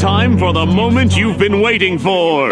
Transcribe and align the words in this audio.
time 0.00 0.38
for 0.38 0.54
the 0.54 0.64
moment 0.64 1.14
you've 1.14 1.36
been 1.36 1.60
waiting 1.60 1.98
for. 1.98 2.48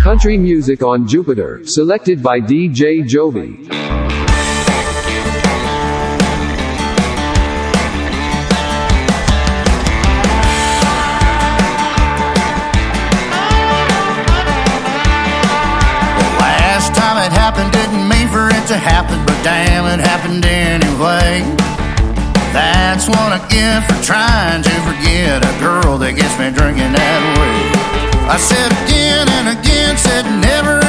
Country 0.00 0.38
music 0.38 0.84
on 0.84 1.08
Jupiter, 1.08 1.60
selected 1.64 2.22
by 2.22 2.40
DJ 2.40 3.02
Giove. 3.02 3.81
to 18.72 18.78
happen, 18.78 19.20
but 19.26 19.36
damn, 19.44 19.84
it 19.84 20.00
happened 20.00 20.46
anyway. 20.46 21.44
That's 22.56 23.06
what 23.06 23.28
I 23.28 23.40
get 23.52 23.84
for 23.84 24.00
trying 24.02 24.62
to 24.62 24.74
forget 24.88 25.44
a 25.44 25.52
girl 25.60 25.98
that 25.98 26.16
gets 26.16 26.32
me 26.40 26.48
drinking 26.48 26.96
that 26.96 27.20
way. 27.36 27.58
I 28.32 28.38
said 28.40 28.72
again 28.72 29.28
and 29.28 29.58
again, 29.60 29.98
said 29.98 30.24
never 30.40 30.81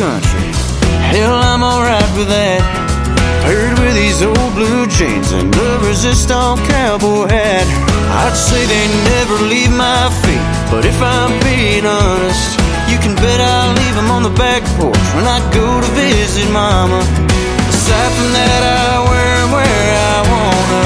country. 0.00 0.48
Hell, 1.12 1.36
I'm 1.36 1.60
alright 1.60 2.10
with 2.16 2.32
that. 2.32 2.64
Paired 3.44 3.76
with 3.84 3.92
these 3.92 4.24
old 4.24 4.52
blue 4.56 4.88
jeans 4.88 5.28
and 5.36 5.52
a 5.52 5.68
Resistol 5.84 6.56
cowboy 6.72 7.28
hat. 7.28 7.68
I'd 8.24 8.32
say 8.32 8.64
they 8.64 8.86
never 9.12 9.36
leave 9.52 9.68
my 9.68 10.08
feet, 10.24 10.40
but 10.72 10.88
if 10.88 10.96
I'm 11.04 11.36
being 11.44 11.84
honest, 11.84 12.56
you 12.88 12.96
can 12.96 13.12
bet 13.12 13.44
I 13.44 13.76
leave 13.76 13.92
them 13.92 14.08
on 14.08 14.24
the 14.24 14.32
back 14.40 14.64
porch 14.80 15.04
when 15.12 15.28
I 15.28 15.36
go 15.52 15.68
to 15.84 15.90
visit 15.92 16.48
mama. 16.48 17.04
Aside 17.68 18.12
from 18.16 18.32
that, 18.32 18.62
I 18.64 19.04
wear 19.04 19.36
where 19.52 19.88
I 20.00 20.18
wanna. 20.32 20.84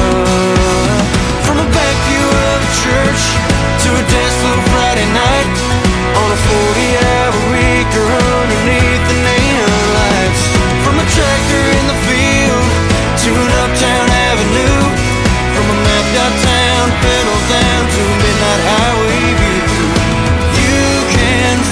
From 1.47 1.63
a 1.63 1.69
back 1.71 1.97
view 2.11 2.27
of 2.51 2.59
a 2.67 2.71
church 2.83 3.23
to 3.79 3.89
a 3.95 4.03
dance 4.11 4.37
floor 4.43 4.59
Friday 4.75 5.07
night 5.15 5.49
on 6.19 6.29
a 6.35 6.41
40 6.51 6.99
hour 6.99 7.39
week 7.55 7.91
or 7.95 8.44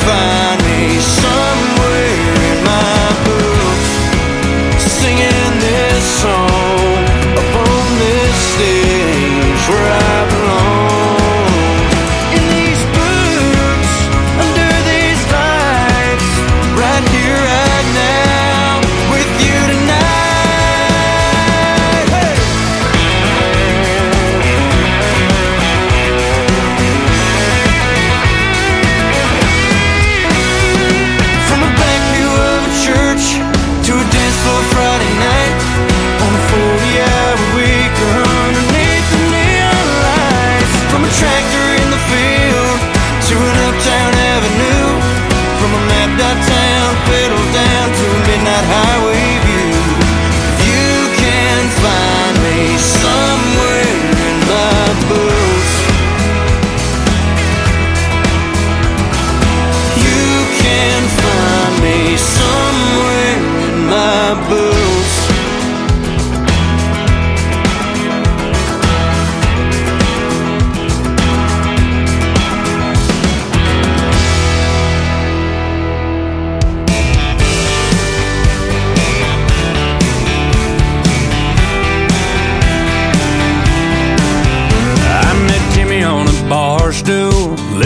fine 0.04 0.41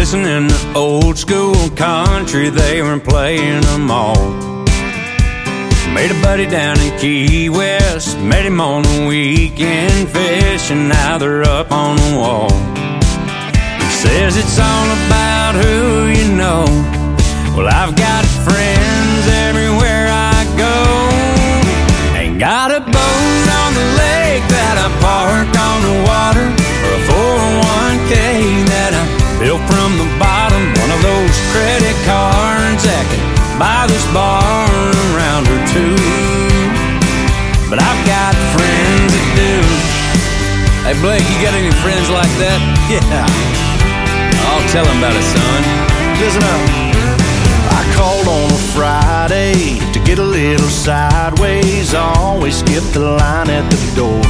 listening 0.07 0.47
to 0.49 0.79
old 0.79 1.19
school 1.19 1.69
country. 1.71 2.49
They 2.49 2.81
were 2.81 3.01
playing 3.01 3.63
them 3.63 3.91
all. 3.91 4.15
Made 5.93 6.13
a 6.13 6.23
buddy 6.23 6.47
down 6.47 6.79
in 6.79 6.97
Key 7.01 7.49
West, 7.49 8.17
met 8.21 8.47
him 8.47 8.61
on 8.61 8.87
a 8.87 9.09
weekend 9.09 10.09
fishing. 10.09 10.87
Now 10.87 11.19
they're 11.19 11.43
up 11.43 11.73
on 11.73 11.97
the 11.97 12.17
wall. 12.17 12.51
He 13.81 13.91
says 14.05 14.37
it's 14.37 14.59
all 14.61 14.89
about 15.07 15.55
who 15.57 16.07
you 16.07 16.37
know. 16.37 16.65
Well, 17.57 17.67
I've 17.67 17.97
got 17.97 18.36
buy 33.59 33.87
this 33.89 34.05
bar 34.13 34.69
around 35.13 35.49
or 35.49 35.61
two. 35.73 35.97
But 37.69 37.81
I've 37.81 38.03
got 38.07 38.33
friends 38.55 39.11
that 39.13 39.29
do. 39.35 39.53
Hey 40.85 40.95
Blake, 41.01 41.25
you 41.27 41.37
got 41.43 41.55
any 41.57 41.73
friends 41.83 42.09
like 42.11 42.31
that? 42.39 42.61
Yeah. 42.87 43.27
I'll 44.47 44.63
tell 44.71 44.85
them 44.85 44.99
about 44.99 45.17
it, 45.17 45.27
son. 45.27 45.63
Listen 46.21 46.45
up. 46.45 46.63
I 47.73 47.83
called 47.97 48.29
on 48.29 48.47
a 48.53 48.63
Friday 48.77 49.81
to 49.93 49.99
get 50.01 50.19
a 50.19 50.25
little 50.25 50.69
sideways. 50.69 51.95
I 51.95 52.15
always 52.19 52.59
skip 52.59 52.85
the 52.93 53.01
line 53.01 53.51
at 53.51 53.67
the 53.73 53.81
door. 53.97 54.23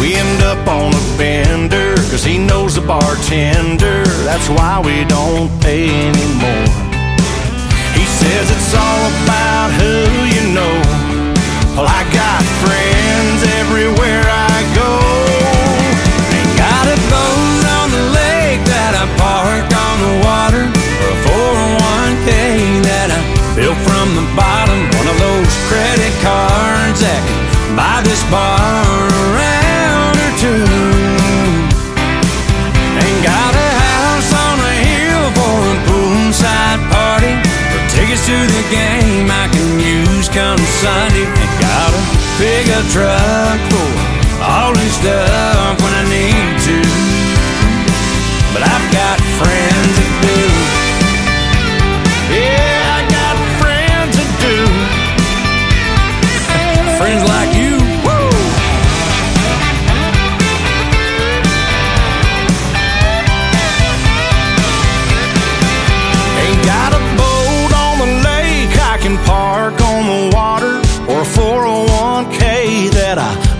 We 0.00 0.14
end 0.14 0.42
up 0.42 0.68
on 0.68 0.92
a 0.92 1.18
bender, 1.18 1.96
cause 2.12 2.22
he 2.22 2.38
knows 2.38 2.74
the 2.74 2.82
bartender. 2.82 4.04
That's 4.22 4.48
why 4.48 4.80
we 4.84 5.04
don't 5.06 5.50
pay 5.60 5.88
anymore. 5.88 6.93
Says 8.24 8.50
it's 8.50 8.72
all 8.72 9.04
about 9.20 9.68
who 9.76 9.92
you 10.32 10.54
know. 10.56 10.76
Well, 11.76 11.84
I 11.84 12.08
got 12.08 12.40
friends 12.64 13.44
everywhere 13.60 14.24
I 14.24 14.64
go. 14.72 14.92
Got 16.56 16.88
a 16.88 16.96
boat 17.12 17.64
on 17.84 17.92
the 17.92 18.04
lake 18.16 18.64
that 18.64 18.96
I 18.96 19.04
park 19.20 19.68
on 19.68 19.96
the 20.00 20.14
water, 20.24 20.64
or 20.64 21.08
a 21.12 21.18
401k 21.20 22.30
that 22.88 23.12
I 23.12 23.20
built 23.52 23.76
from 23.84 24.16
the 24.16 24.24
bottom. 24.32 24.78
One 24.96 25.08
of 25.12 25.18
those 25.20 25.52
credit 25.68 26.14
cards 26.24 27.04
that 27.04 27.20
can 27.28 27.76
buy 27.76 28.00
this 28.08 28.24
bar 28.32 29.04
around 29.36 29.73
to 38.24 38.32
the 38.32 38.64
game 38.72 39.28
I 39.28 39.52
can 39.52 39.68
use 39.76 40.32
come 40.32 40.56
Sunday. 40.80 41.28
Ain't 41.28 41.56
got 41.60 41.92
a 41.92 42.02
pickup 42.40 42.86
truck 42.88 43.60
for 43.68 43.88
all 44.40 44.72
this 44.72 44.96
stuff 44.96 45.76
when 45.84 45.92
I 45.92 46.04
need 46.08 46.56
to. 46.64 46.78
But 48.56 48.64
I've 48.64 48.83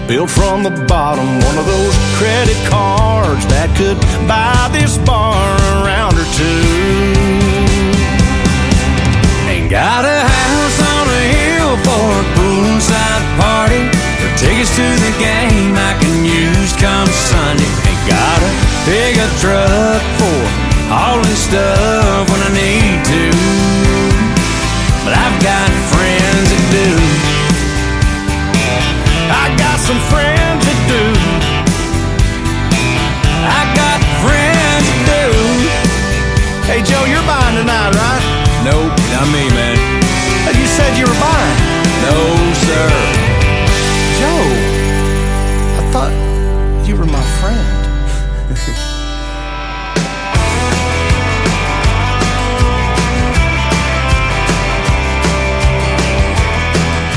built 0.06 0.30
from 0.30 0.62
the 0.62 0.70
bottom. 0.86 1.26
One 1.40 1.58
of 1.58 1.66
those 1.66 1.94
credit 2.18 2.56
cards 2.68 3.44
that 3.48 3.72
could 3.76 3.98
buy 4.28 4.68
this 4.72 4.98
bar 4.98 5.44
around 5.80 6.14
or 6.14 6.28
two. 6.36 6.64
Ain't 9.48 9.70
got 9.70 10.04
a 10.04 10.20
house 10.24 10.78
on 10.94 11.04
a 11.08 11.24
hill 11.36 11.74
for 11.86 12.06
a 12.20 12.24
poolside 12.36 13.24
party. 13.40 13.82
For 14.20 14.30
tickets 14.36 14.72
to 14.76 14.86
the 15.04 15.12
game 15.20 15.74
I 15.74 15.96
can 16.00 16.24
use 16.24 16.72
come 16.76 17.08
Sunday. 17.08 17.70
Ain't 17.88 18.04
got 18.08 18.38
a 18.44 18.50
pickup 18.84 19.32
truck 19.40 20.02
for 20.20 20.64
this 21.34 21.44
stuff 21.48 21.93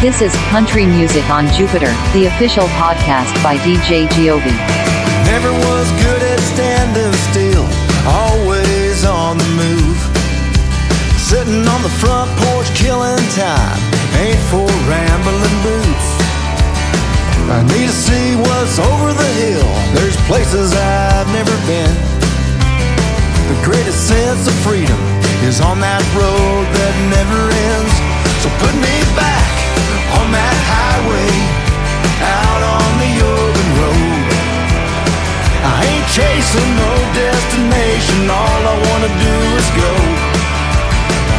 This 0.07 0.21
is 0.21 0.35
Country 0.55 0.85
Music 0.85 1.29
on 1.29 1.51
Jupiter, 1.51 1.91
the 2.15 2.31
official 2.31 2.63
podcast 2.79 3.27
by 3.43 3.59
DJ 3.59 4.07
Giove. 4.15 4.39
Never 5.27 5.51
was 5.51 5.87
good 5.99 6.23
at 6.23 6.39
standing 6.39 7.11
still, 7.27 7.67
always 8.07 9.03
on 9.03 9.37
the 9.37 9.49
move. 9.59 9.99
Sitting 11.19 11.59
on 11.67 11.83
the 11.83 11.91
front 11.99 12.31
porch, 12.39 12.71
killing 12.71 13.19
time, 13.35 13.79
ain't 14.23 14.39
for 14.47 14.63
rambling 14.87 15.57
boots. 15.59 16.07
I 17.51 17.67
need 17.75 17.91
to 17.91 17.97
see 18.07 18.39
what's 18.39 18.79
over 18.79 19.11
the 19.11 19.31
hill. 19.43 19.67
There's 19.91 20.15
places 20.23 20.71
I've 20.71 21.27
never 21.35 21.51
been. 21.67 21.91
The 23.51 23.59
greatest 23.59 24.07
sense 24.07 24.47
of 24.47 24.55
freedom 24.63 24.95
is 25.43 25.59
on 25.59 25.83
that 25.83 25.99
road 26.15 26.63
that 26.63 26.95
never 27.11 27.51
ends. 27.51 27.91
So 28.39 28.47
put 28.63 28.73
me 28.79 29.03
back 29.19 29.56
that 30.31 30.57
highway, 30.67 31.31
out 32.19 32.61
on 32.63 32.91
the 32.99 33.13
open 33.23 33.67
road. 33.79 34.27
I 35.63 35.77
ain't 35.87 36.09
chasing 36.11 36.71
no 36.75 36.93
destination, 37.15 38.27
all 38.27 38.61
I 38.67 38.75
wanna 38.87 39.11
do 39.11 39.35
is 39.57 39.67
go. 39.75 39.93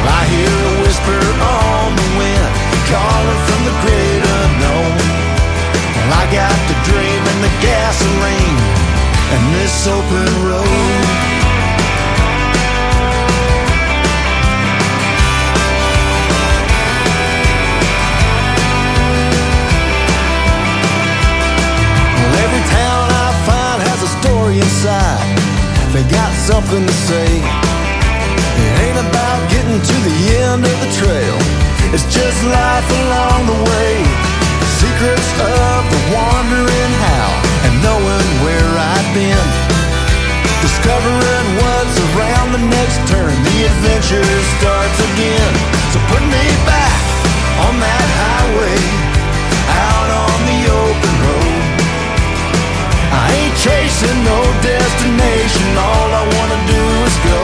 I 0.08 0.20
hear 0.32 0.52
a 0.52 0.74
whisper 0.82 1.20
on 1.20 1.88
the 1.96 2.08
wind, 2.16 2.48
calling 2.88 3.40
from 3.48 3.60
the 3.68 3.74
great 3.84 4.22
unknown. 4.40 4.96
Well, 5.96 6.12
I 6.16 6.24
got 6.32 6.58
the 6.70 6.76
dream 6.88 7.22
and 7.32 7.40
the 7.44 7.54
gasoline, 7.60 8.58
and 9.34 9.42
this 9.56 9.86
open 9.86 10.28
road. 10.48 11.37
Something 26.48 26.80
to 26.80 26.96
say. 27.04 27.28
It 27.28 28.72
ain't 28.80 29.00
about 29.04 29.40
getting 29.52 29.80
to 29.84 29.96
the 30.08 30.16
end 30.48 30.64
of 30.64 30.76
the 30.80 30.90
trail. 30.96 31.36
It's 31.92 32.08
just 32.08 32.38
life 32.48 32.88
along 33.04 33.40
the 33.52 33.58
way. 33.68 33.92
Secrets 34.80 35.28
of 35.44 35.80
the 35.92 36.00
wandering 36.08 36.92
how 37.04 37.28
and 37.68 37.74
knowing 37.84 38.28
where 38.40 38.72
I've 38.80 39.10
been. 39.12 39.48
Discovering 40.64 41.48
what's 41.60 41.96
around 42.16 42.48
the 42.56 42.64
next 42.64 42.96
turn. 43.12 43.28
The 43.28 43.58
adventure 43.68 44.32
starts 44.56 44.98
again. 45.12 45.52
So 45.92 46.00
put 46.08 46.24
me 46.32 46.44
back 46.64 47.00
on 47.68 47.76
that 47.76 48.08
Chasing 53.58 54.22
no 54.22 54.40
destination, 54.62 55.66
all 55.76 56.10
I 56.14 56.22
wanna 56.22 56.60
do 56.70 56.82
is 57.08 57.16
go. 57.26 57.40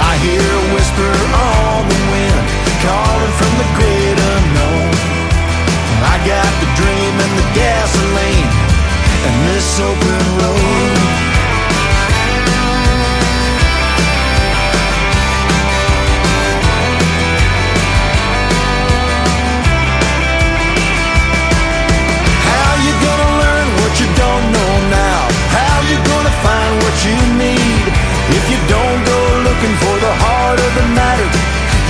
I 0.00 0.16
hear 0.24 0.40
a 0.40 0.64
whisper 0.72 1.12
on 1.36 1.84
the 1.84 2.00
wind, 2.12 2.44
calling 2.80 3.34
from 3.36 3.52
the 3.60 3.68
great 3.76 4.16
unknown. 4.32 4.88
I 6.00 6.16
got 6.24 6.50
the 6.64 6.68
dream 6.80 7.14
and 7.24 7.34
the 7.40 7.48
gasoline, 7.52 8.50
and 9.26 9.36
this 9.52 9.68
open 9.80 10.20
road. 10.40 11.43
What 26.94 27.04
you 27.04 27.18
need? 27.38 27.84
If 28.38 28.44
you 28.50 28.58
don't 28.68 29.00
go 29.04 29.20
looking 29.42 29.74
for 29.82 29.96
the 29.98 30.14
heart 30.22 30.60
of 30.60 30.70
the 30.78 30.86
matter, 30.94 31.28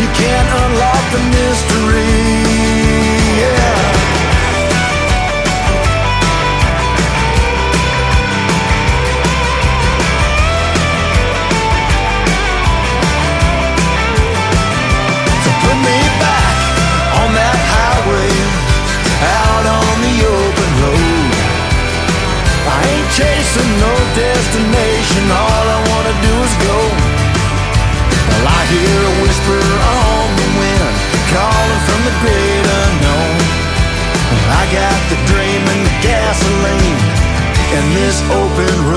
you 0.00 0.08
can't 0.16 0.48
unlock 0.64 1.04
the 1.12 1.22
mystery. 1.36 2.43
Destination, 24.14 25.24
all 25.26 25.66
I 25.76 25.80
wanna 25.90 26.14
do 26.22 26.34
is 26.46 26.54
go. 26.70 26.78
Well, 28.30 28.46
I 28.46 28.62
hear 28.70 28.98
a 29.10 29.14
whisper 29.22 29.58
on 29.58 30.26
the 30.38 30.48
wind, 30.58 30.94
calling 31.34 31.82
from 31.86 32.00
the 32.08 32.14
great 32.22 32.64
unknown. 32.82 33.36
I 34.60 34.62
got 34.70 34.98
the 35.10 35.18
dream 35.30 35.62
and 35.66 35.82
the 35.82 35.96
gasoline, 36.06 36.98
and 37.76 37.86
this 37.98 38.22
open 38.30 38.74
road. 38.86 38.93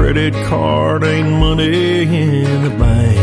Credit 0.00 0.32
card 0.46 1.04
ain't 1.04 1.30
money 1.30 2.04
in 2.04 2.64
the 2.64 2.70
bank. 2.70 3.18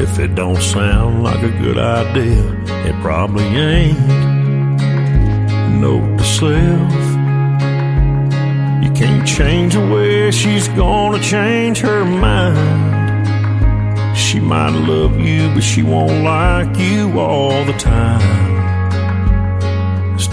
If 0.00 0.18
it 0.18 0.34
don't 0.34 0.62
sound 0.62 1.22
like 1.22 1.42
a 1.42 1.50
good 1.50 1.76
idea, 1.76 2.42
it 2.88 2.94
probably 3.02 3.44
ain't. 3.44 3.98
Note 5.82 6.16
to 6.16 6.24
self. 6.24 6.94
You 8.82 8.90
can't 9.00 9.28
change 9.28 9.74
the 9.74 9.86
way 9.92 10.30
she's 10.30 10.66
gonna 10.68 11.22
change 11.22 11.80
her 11.80 12.06
mind. 12.06 12.56
She 14.16 14.40
might 14.40 14.70
love 14.70 15.20
you, 15.20 15.52
but 15.54 15.62
she 15.62 15.82
won't 15.82 16.24
like 16.24 16.74
you 16.78 17.20
all 17.20 17.66
the 17.66 17.74
time. 17.74 18.47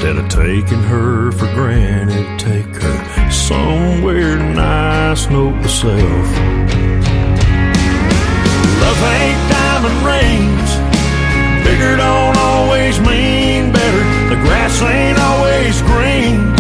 Instead 0.05 0.24
of 0.24 0.29
taking 0.29 0.83
her 0.83 1.31
for 1.31 1.47
granted, 1.55 2.27
take 2.38 2.75
her 2.77 3.31
somewhere 3.31 4.38
nice, 4.38 5.27
note 5.31 5.59
to 5.63 5.67
self. 5.67 5.97
Love 8.85 9.01
ain't 9.17 9.41
diamond 9.50 9.97
rings. 10.05 10.69
Bigger 11.65 11.97
don't 11.97 12.38
always 12.38 13.00
mean 13.00 13.74
better. 13.74 14.03
The 14.29 14.38
grass 14.45 14.79
ain't 14.83 15.17
always 15.17 15.81
green. 15.89 16.53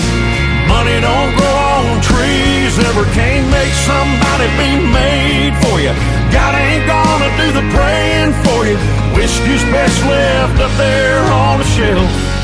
Money 0.65 0.97
don't 1.05 1.31
grow 1.37 1.85
on 1.85 2.01
trees. 2.01 2.73
Ever 2.81 3.05
can't 3.13 3.45
make 3.53 3.73
somebody 3.85 4.49
be 4.57 4.89
made 4.89 5.53
for 5.61 5.77
you. 5.77 5.93
God 6.33 6.57
ain't 6.57 6.89
gonna 6.89 7.29
do 7.37 7.53
the 7.53 7.65
praying 7.77 8.33
for 8.41 8.65
you. 8.65 8.77
Whiskey's 9.13 9.61
best 9.69 10.01
left 10.09 10.59
up 10.65 10.73
there 10.81 11.21
on 11.29 11.59
the 11.59 11.65
shelf. 11.77 12.34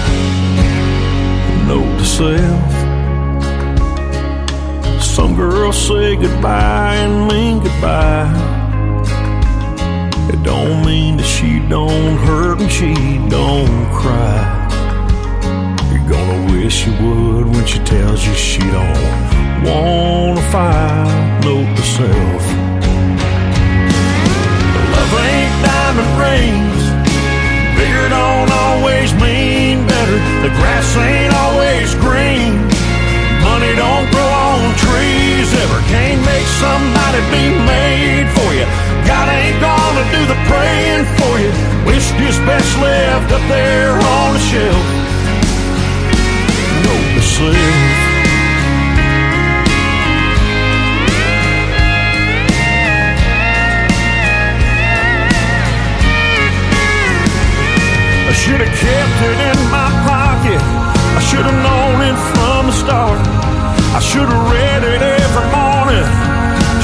Note 1.68 1.98
to 2.00 2.06
self. 2.06 2.72
Some 5.02 5.36
girls 5.36 5.78
say 5.78 6.16
goodbye 6.16 6.96
and 6.96 7.28
mean 7.28 7.60
goodbye. 7.60 8.32
It 10.32 10.42
don't 10.44 10.86
mean 10.86 11.18
that 11.18 11.26
she 11.26 11.60
don't 11.68 12.18
hurt 12.18 12.60
and 12.62 12.72
she 12.72 12.94
don't 13.30 13.86
cry. 13.92 14.40
You're 15.92 16.10
gonna 16.10 16.54
wish 16.54 16.88
you 16.88 16.94
would 16.94 17.48
when 17.54 17.66
she 17.66 17.80
tells 17.80 18.26
you 18.26 18.34
she 18.34 18.60
don't 18.60 19.04
wanna 19.64 20.42
fight. 20.52 21.42
Note 21.44 21.76
to 21.76 21.84
self. 21.84 22.44
Love 24.94 25.14
ain't 25.30 25.56
diamond 25.68 26.14
rings. 26.24 26.84
Bigger 27.78 28.08
don't 28.10 28.52
always 28.66 29.14
mean 29.16 29.86
better. 29.86 30.18
The 30.44 30.50
grass 30.58 30.98
ain't 30.98 31.34
always. 31.34 31.51
Don't 33.76 34.08
grow 34.12 34.28
on 34.28 34.76
trees. 34.76 35.48
Ever 35.64 35.80
can't 35.88 36.22
make 36.26 36.48
somebody 36.60 37.20
be 37.32 37.46
made 37.64 38.28
for 38.36 38.50
you. 38.54 38.68
God 39.08 39.28
ain't 39.30 39.60
gonna 39.62 40.04
do 40.12 40.22
the 40.28 40.38
praying 40.52 41.06
for 41.18 41.40
you. 41.40 41.52
Whiskey's 41.88 42.38
best 42.46 42.72
left 42.80 43.32
up 43.32 43.44
there 43.48 43.92
on 43.94 44.34
the 44.34 44.40
shelf. 44.40 44.86
Note 46.84 47.12
to. 47.16 47.52
I 58.28 58.34
should 58.34 58.62
have 58.62 58.76
kept 58.80 59.18
it 59.30 59.40
in 59.52 59.60
my 59.72 59.90
pocket. 60.08 60.62
I 61.18 61.22
should 61.30 61.46
have 61.46 61.60
known 61.64 62.02
it 62.02 62.41
should 64.02 64.28
have 64.28 64.52
read 64.52 64.84
it 64.84 65.02
every 65.02 65.48
morning. 65.54 66.06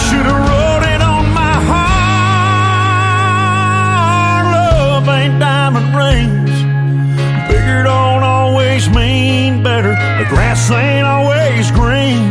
Should 0.05 0.27
have 0.29 0.41
wrote 0.47 0.85
it 0.85 1.01
on 1.01 1.25
my 1.33 1.57
heart. 1.65 1.97
Love 4.53 5.09
ain't 5.09 5.39
diamond 5.39 5.89
rings. 5.97 6.53
Bigger 7.49 7.83
don't 7.83 8.21
always 8.21 8.87
mean 8.89 9.63
better. 9.63 9.97
The 10.21 10.25
grass 10.29 10.69
ain't 10.69 11.07
always 11.07 11.71
green. 11.71 12.21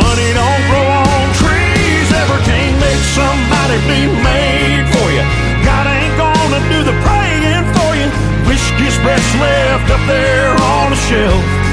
Money 0.00 0.30
don't 0.32 0.62
grow 0.72 0.88
on 1.04 1.26
trees. 1.36 2.08
Ever 2.24 2.40
can't 2.48 2.76
make 2.80 3.04
somebody 3.12 3.76
be 3.84 4.08
made 4.24 4.88
for 4.96 5.08
you. 5.12 5.24
God 5.60 5.84
ain't 5.86 6.16
gonna 6.16 6.60
do 6.72 6.80
the 6.88 6.96
praying 7.04 7.68
for 7.76 7.92
you. 8.00 8.08
Whiskey's 8.48 8.96
best 9.04 9.28
left 9.36 9.92
up 9.92 10.00
there 10.08 10.56
on 10.56 10.88
the 10.90 10.96
shelf. 10.96 11.69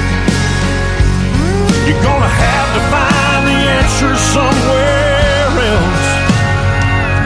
You're 1.88 2.02
gonna 2.02 2.28
have 2.28 2.68
to 2.76 2.80
find 2.92 3.46
the 3.48 3.56
answer 3.78 4.12
somewhere 4.34 5.48
else. 5.72 6.08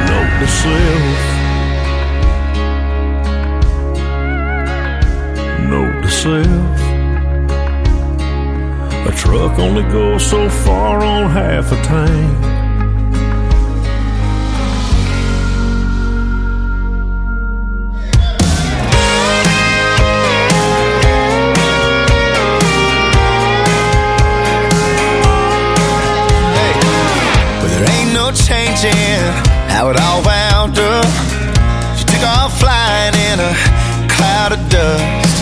Note 0.09 0.35
to 0.39 0.47
self. 0.63 1.19
Note 5.69 5.99
to 6.05 6.11
self. 6.23 6.79
A 9.09 9.11
truck 9.17 9.59
only 9.59 9.83
goes 9.91 10.25
so 10.25 10.49
far 10.49 11.03
on 11.03 11.29
half 11.29 11.73
a 11.73 11.83
tank. 11.83 12.52
imagine 28.85 29.33
how 29.71 29.91
it 29.91 29.97
all 30.01 30.23
wound 30.23 30.79
up. 30.79 31.07
She 31.97 32.05
took 32.05 32.23
off 32.27 32.59
flying 32.59 33.15
in 33.15 33.39
a 33.39 33.55
cloud 34.11 34.53
of 34.53 34.61
dust. 34.69 35.35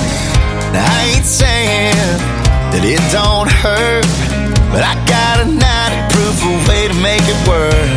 Now, 0.72 0.84
I 0.84 1.14
ain't 1.14 1.24
saying 1.24 1.96
that 2.72 2.84
it 2.84 3.00
don't 3.10 3.48
hurt, 3.48 4.04
but 4.72 4.82
I 4.84 4.94
got 5.08 5.40
a 5.40 5.46
90 5.48 5.60
proof 6.12 6.36
way 6.68 6.88
to 6.88 6.96
make 7.00 7.24
it 7.24 7.40
work. 7.48 7.90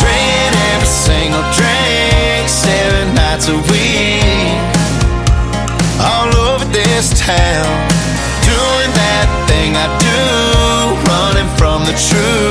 Drinking 0.00 0.54
every 0.72 0.88
single 0.88 1.44
drink, 1.52 2.48
seven 2.48 3.14
nights 3.14 3.48
a 3.48 3.58
week, 3.68 4.56
all 6.00 6.30
over 6.48 6.64
this 6.72 7.12
town, 7.20 7.68
doing 8.48 8.90
that 8.96 9.28
thing 9.44 9.76
I 9.76 9.86
do, 10.00 10.24
running 11.12 11.50
from 11.56 11.84
the 11.84 11.94
truth. 12.08 12.43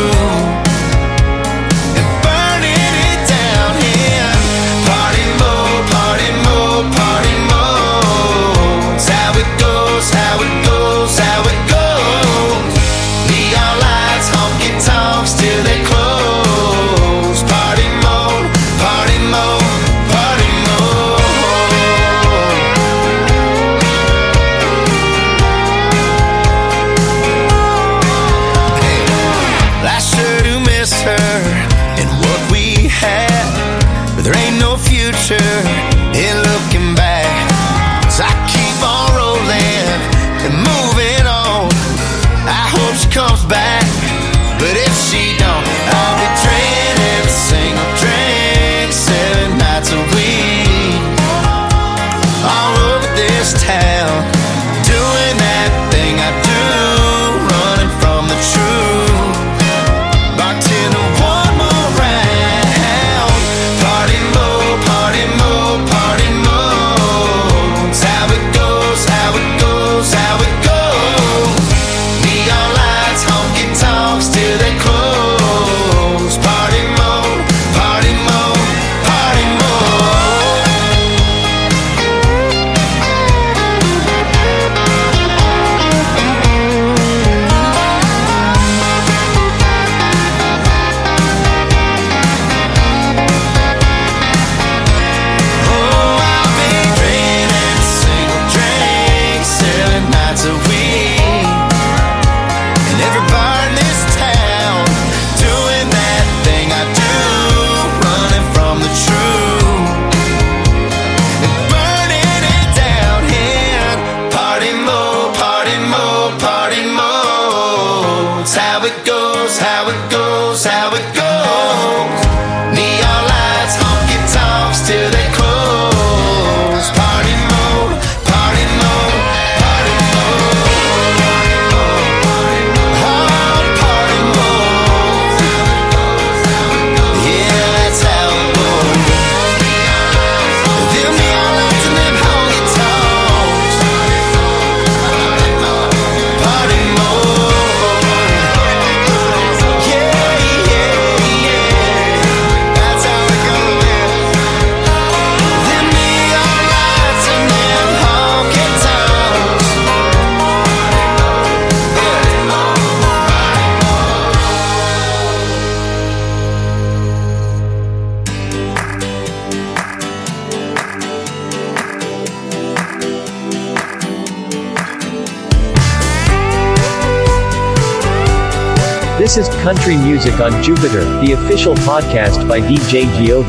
Country 179.63 179.95
Music 179.95 180.41
on 180.41 180.61
Jupiter, 180.61 181.05
the 181.21 181.31
official 181.39 181.73
podcast 181.87 182.49
by 182.49 182.59
DJ 182.59 183.05
Giove. 183.15 183.47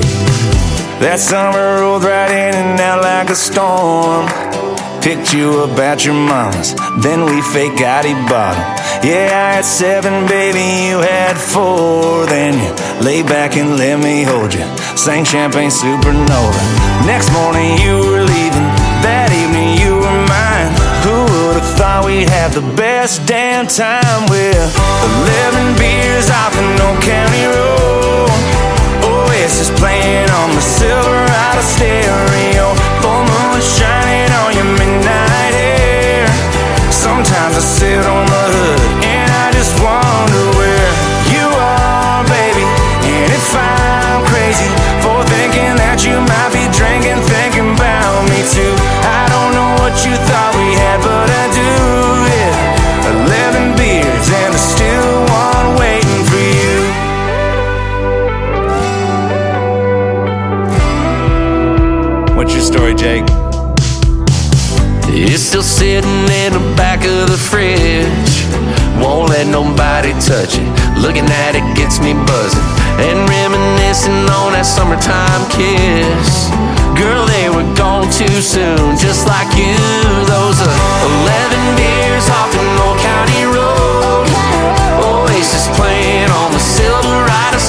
That 1.01 1.19
summer 1.19 1.81
rolled 1.81 2.05
right 2.05 2.31
in 2.31 2.55
and 2.55 2.79
out 2.79 3.03
like 3.03 3.31
a 3.31 3.35
storm. 3.35 4.29
Picked 5.03 5.35
you 5.35 5.67
up 5.67 5.77
at 5.77 6.05
your 6.05 6.15
mama's, 6.15 6.77
then 7.03 7.27
we 7.27 7.43
fake 7.51 7.77
got 7.81 8.05
bottom. 8.31 8.63
Yeah, 9.03 9.27
I 9.27 9.59
had 9.59 9.65
seven, 9.65 10.29
baby, 10.29 10.87
you 10.87 11.03
had 11.03 11.35
four. 11.35 12.27
Then 12.27 12.63
you 12.63 13.05
lay 13.05 13.25
back 13.25 13.57
and 13.57 13.77
let 13.77 13.99
me 13.99 14.23
hold 14.23 14.55
you. 14.55 14.63
Sang 14.97 15.25
champagne 15.25 15.69
supernova. 15.69 16.63
Next 17.11 17.33
morning 17.33 17.77
you 17.83 17.99
were 17.99 18.23
leaving. 18.23 18.54
Thought 21.95 22.07
we'd 22.07 22.29
have 22.29 22.53
the 22.55 22.67
best 22.75 23.25
damn 23.27 23.67
time 23.69 24.27
with 24.27 24.59
11 25.47 25.79
beers 25.79 26.27
off 26.27 26.51
an 26.59 26.75
old 26.83 26.99
county 26.99 27.47
road? 27.47 28.27
Oh, 29.07 29.31
Oasis 29.31 29.71
playing 29.79 30.27
on 30.43 30.51
the 30.59 30.65
Silverado 30.65 31.63
stereo. 31.63 32.75
Full 32.99 33.23
moon 33.31 33.61
shining 33.63 34.31
on 34.43 34.51
your 34.59 34.71
midnight 34.75 35.55
hair. 35.55 36.27
Sometimes 36.91 37.55
I 37.55 37.63
sit 37.63 38.03
on 38.03 38.27
the 38.27 38.45
hood 38.59 38.81
and 39.07 39.31
I 39.31 39.55
just 39.55 39.79
wonder 39.79 40.45
where 40.59 40.91
you 41.31 41.47
are, 41.47 42.27
baby. 42.27 42.67
And 43.07 43.31
if 43.31 43.49
I'm 43.55 44.27
crazy 44.27 44.67
for 44.99 45.23
thinking 45.31 45.79
that 45.79 46.03
you 46.03 46.19
might 46.19 46.51
be 46.51 46.67
drinking, 46.75 47.23
thinking 47.23 47.71
about 47.79 48.27
me 48.27 48.43
too. 48.51 48.75
I 49.07 49.31
don't 49.31 49.53
know 49.55 49.71
what 49.79 49.95
you 50.03 50.19
thought 50.27 50.59
we 50.59 50.75
had, 50.75 50.99
but 51.07 51.14
story, 62.65 62.95
Jake? 62.95 63.29
It's 65.13 65.43
still 65.43 65.63
sitting 65.63 66.25
in 66.41 66.57
the 66.57 66.65
back 66.77 67.05
of 67.05 67.29
the 67.29 67.37
fridge. 67.37 68.33
Won't 68.97 69.29
let 69.29 69.47
nobody 69.47 70.17
touch 70.17 70.57
it. 70.57 70.69
Looking 70.97 71.29
at 71.45 71.53
it 71.53 71.67
gets 71.77 72.01
me 72.01 72.17
buzzing. 72.25 72.65
And 73.05 73.21
reminiscing 73.29 74.25
on 74.33 74.57
that 74.57 74.65
summertime 74.65 75.45
kiss. 75.53 76.49
Girl, 76.97 77.29
they 77.37 77.53
were 77.53 77.69
gone 77.77 78.09
too 78.09 78.41
soon, 78.41 78.97
just 78.97 79.29
like 79.29 79.51
you. 79.61 79.77
Those 80.25 80.57
uh, 80.65 80.73
11 81.21 81.77
beers 81.77 82.27
off 82.33 82.49
an 82.57 82.69
old 82.81 82.99
county 83.05 83.45
road. 83.45 84.25
Oasis 85.05 85.69
playing 85.77 86.33
on 86.33 86.49
the 86.57 86.63
Silverado 86.63 87.61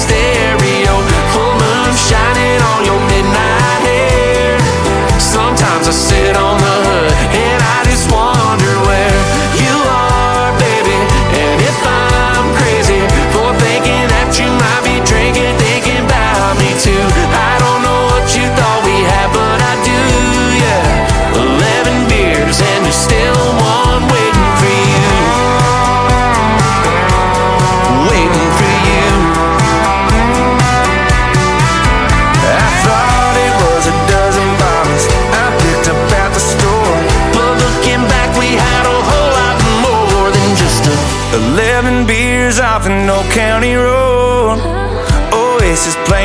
no 43.06 43.22
county 43.30 43.74
road. 43.74 44.58
Oasis. 45.32 45.94
Play 46.06 46.15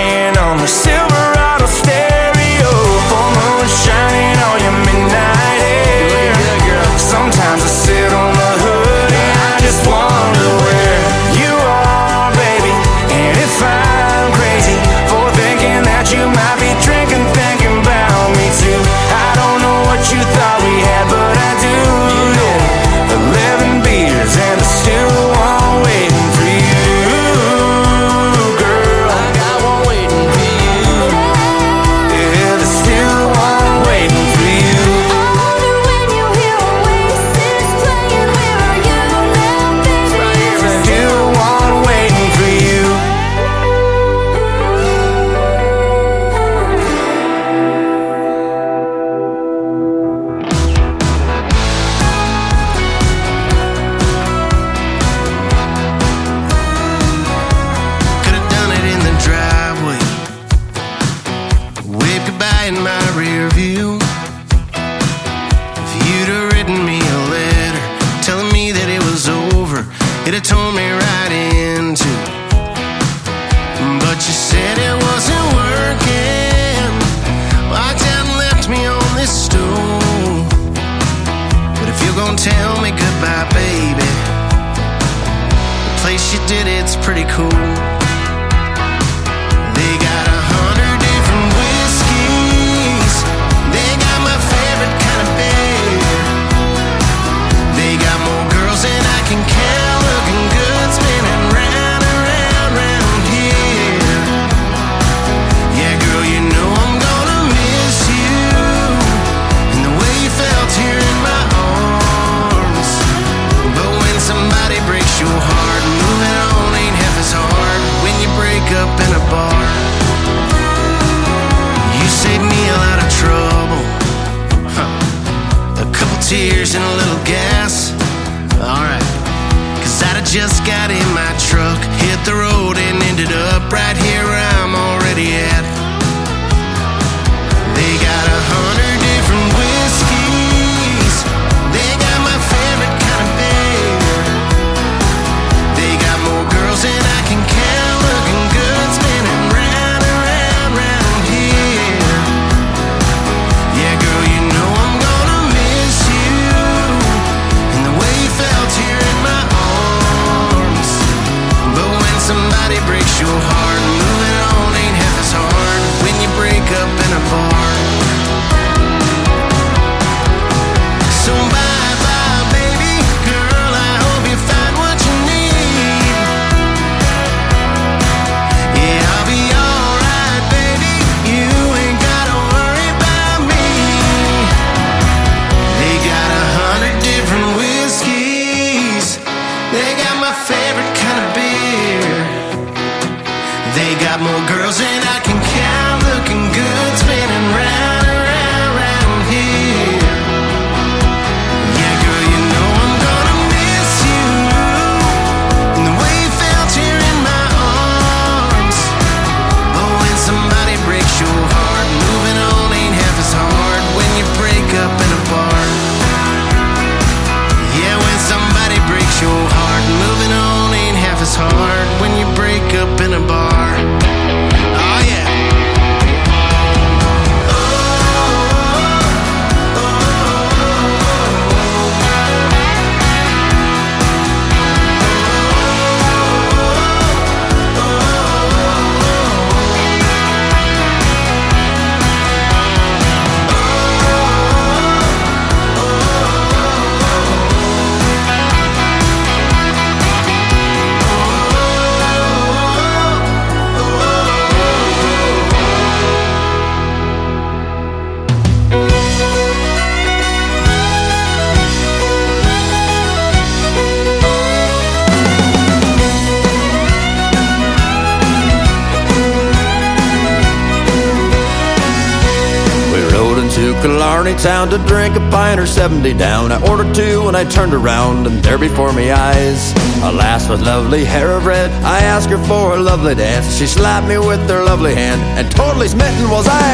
town 274.41 274.69
to 274.71 274.77
drink 274.89 275.15
a 275.15 275.19
pint 275.29 275.59
or 275.59 275.67
70 275.67 276.17
down. 276.17 276.51
I 276.51 276.57
ordered 276.67 276.95
two 276.95 277.27
and 277.27 277.37
I 277.37 277.45
turned 277.45 277.75
around, 277.75 278.25
and 278.25 278.41
there 278.41 278.57
before 278.57 278.91
me 278.91 279.11
eyes, 279.11 279.71
a 280.01 280.11
lass 280.11 280.49
with 280.49 280.65
lovely 280.65 281.05
hair 281.05 281.29
of 281.37 281.45
red. 281.45 281.69
I 281.85 281.99
asked 282.01 282.29
her 282.31 282.41
for 282.49 282.73
a 282.73 282.79
lovely 282.81 283.13
dance. 283.13 283.55
She 283.55 283.67
slapped 283.67 284.07
me 284.07 284.17
with 284.17 284.41
her 284.49 284.63
lovely 284.65 284.95
hand, 284.95 285.21
and 285.37 285.45
totally 285.51 285.87
smitten 285.87 286.27
was 286.31 286.47
I. 286.49 286.73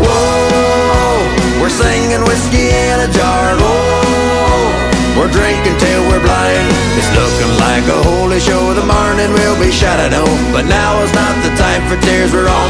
Whoa, 0.00 1.60
we're 1.60 1.68
singing 1.68 2.24
whiskey 2.24 2.72
in 2.72 2.96
a 3.04 3.08
jar. 3.12 3.60
Whoa, 3.60 4.72
we're 5.20 5.32
drinking 5.32 5.76
till 5.76 6.02
we're 6.08 6.24
blind. 6.24 6.64
It's 6.96 7.12
looking 7.12 7.52
like 7.60 7.84
a 7.92 8.00
holy 8.08 8.40
show. 8.40 8.72
The 8.72 8.88
morning 8.88 9.36
will 9.36 9.60
be 9.60 9.70
shot, 9.70 10.00
oh, 10.16 10.24
I. 10.24 10.52
But 10.52 10.64
now 10.64 11.02
is 11.04 11.12
not 11.12 11.36
the 11.44 11.52
time 11.60 11.84
for 11.92 12.00
tears. 12.00 12.32
We're 12.32 12.48
all 12.48 12.61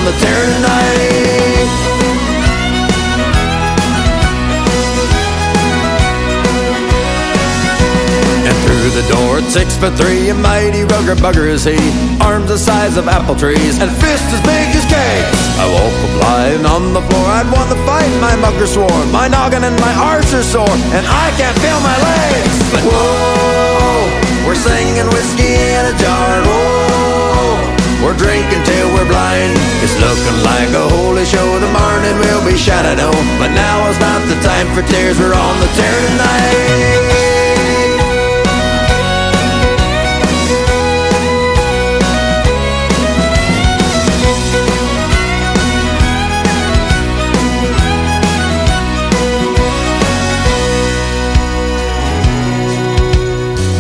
six 9.52 9.76
foot 9.76 9.92
three, 10.00 10.32
a 10.32 10.34
mighty 10.34 10.80
rugger 10.88 11.12
bugger 11.12 11.44
is 11.44 11.68
he. 11.68 11.76
Arms 12.24 12.48
the 12.48 12.56
size 12.56 12.96
of 12.96 13.04
apple 13.04 13.36
trees 13.36 13.76
and 13.84 13.92
fists 14.00 14.32
as 14.32 14.40
big 14.40 14.66
as 14.72 14.84
cakes. 14.88 15.40
I 15.60 15.68
woke 15.68 16.00
up 16.08 16.14
lying 16.24 16.64
on 16.64 16.96
the 16.96 17.04
floor. 17.04 17.26
I'd 17.36 17.52
won 17.52 17.68
the 17.68 17.76
fight, 17.84 18.08
my 18.16 18.32
mugger 18.40 18.64
swore. 18.64 19.04
My 19.12 19.28
noggin 19.28 19.60
and 19.60 19.76
my 19.76 19.92
arms 20.08 20.32
are 20.32 20.40
sore, 20.40 20.76
and 20.96 21.04
I 21.04 21.28
can't 21.36 21.52
feel 21.60 21.76
my 21.84 21.96
legs. 22.00 22.56
But 22.72 22.82
whoa, 22.88 24.08
we're 24.48 24.56
singing 24.56 25.04
whiskey 25.12 25.52
in 25.52 25.84
a 25.84 25.94
jar. 26.00 26.32
Whoa, 26.48 27.60
we're 28.00 28.16
drinking 28.16 28.64
till 28.64 28.88
we're 28.96 29.04
blind. 29.04 29.52
It's 29.84 30.00
looking 30.00 30.38
like 30.48 30.72
a 30.72 30.88
holy 30.96 31.28
show. 31.28 31.44
The 31.60 31.68
morning 31.76 32.16
will 32.24 32.40
be 32.48 32.56
shot, 32.56 32.88
I 32.88 32.96
know. 32.96 33.12
But 33.36 33.52
now 33.52 33.84
is 33.92 34.00
not 34.00 34.24
the 34.32 34.38
time 34.40 34.72
for 34.72 34.80
tears. 34.88 35.20
We're 35.20 35.36
on 35.36 35.54
the 35.60 35.68
tear 35.76 35.96
tonight. 36.08 37.41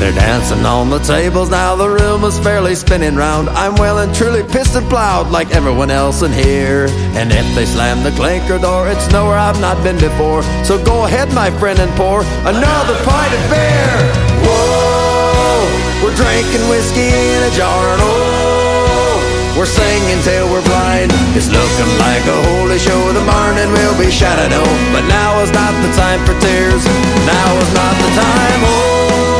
They're 0.02 0.10
dancing 0.10 0.66
on 0.66 0.90
the 0.90 0.98
tables 0.98 1.48
now, 1.48 1.76
the 1.76 1.88
room 1.88 2.24
is 2.24 2.36
fairly 2.40 2.74
spinning 2.74 3.14
round. 3.14 3.48
I'm 3.50 3.76
well 3.76 3.98
and 4.02 4.12
truly 4.12 4.42
pissed 4.42 4.74
and 4.74 4.82
plowed 4.90 5.30
like 5.30 5.54
everyone 5.54 5.92
else 5.92 6.22
in 6.22 6.32
here. 6.32 6.90
And 7.14 7.30
if 7.30 7.46
they 7.54 7.64
slam 7.64 8.02
the 8.02 8.10
clinker 8.18 8.58
door, 8.58 8.88
it's 8.88 9.06
nowhere 9.12 9.38
I've 9.38 9.60
not 9.60 9.78
been 9.84 9.94
before. 10.02 10.42
So 10.66 10.74
go 10.82 11.06
ahead, 11.06 11.32
my 11.38 11.54
friend, 11.54 11.78
and 11.78 11.86
pour 11.94 12.26
another 12.42 12.98
pint 13.06 13.30
of 13.30 13.42
beer. 13.46 13.94
Whoa, 14.42 15.70
we're 16.02 16.18
drinking 16.18 16.66
whiskey 16.66 17.06
in 17.06 17.40
a 17.46 17.52
jar, 17.54 17.94
and 17.94 18.02
oh, 18.02 19.54
we're 19.54 19.70
singing 19.70 20.18
till 20.26 20.50
we're 20.50 20.66
blind. 20.66 21.14
It's 21.38 21.46
looking 21.46 21.92
like 22.02 22.26
a 22.26 22.38
holy 22.50 22.82
show. 22.82 22.98
The 23.14 23.22
morning 23.22 23.70
will 23.70 23.94
be 24.02 24.10
shot, 24.10 24.34
I 24.34 24.50
know. 24.50 24.66
But 24.90 25.06
now 25.06 25.38
is 25.46 25.54
not 25.54 25.70
the 25.78 25.94
time 25.94 26.18
for 26.26 26.34
tears. 26.42 26.82
Now 27.22 27.48
is 27.54 27.70
not 27.70 27.94
the 28.02 28.10
time. 28.18 28.62
Oh. 28.66 29.31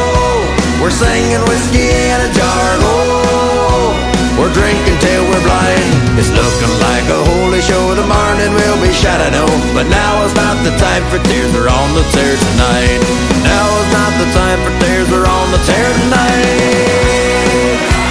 We're 0.82 0.90
singing 0.90 1.38
whiskey 1.46 1.94
in 1.94 2.18
a 2.26 2.30
jar. 2.34 2.66
Oh, 2.82 3.94
we're 4.34 4.50
drinking 4.50 4.98
till 4.98 5.22
we're 5.30 5.46
blind. 5.46 6.18
It's 6.18 6.34
looking 6.34 6.74
like 6.82 7.06
a 7.06 7.22
holy 7.22 7.62
show. 7.62 7.94
The 7.94 8.02
morning 8.02 8.50
will 8.50 8.82
be 8.82 8.90
shot, 8.90 9.22
I. 9.22 9.30
But 9.78 9.86
now 9.86 10.26
is 10.26 10.34
not 10.34 10.58
the 10.66 10.74
time 10.82 11.06
for 11.06 11.22
tears. 11.22 11.54
We're 11.54 11.70
on 11.70 11.94
the 11.94 12.02
tear 12.10 12.34
tonight. 12.34 12.98
Now 13.46 13.66
is 13.78 13.90
not 13.94 14.10
the 14.18 14.26
time 14.34 14.58
for 14.66 14.74
tears. 14.82 15.06
We're 15.06 15.30
on 15.30 15.54
the 15.54 15.62
tear 15.62 15.86
tonight. 16.02 18.01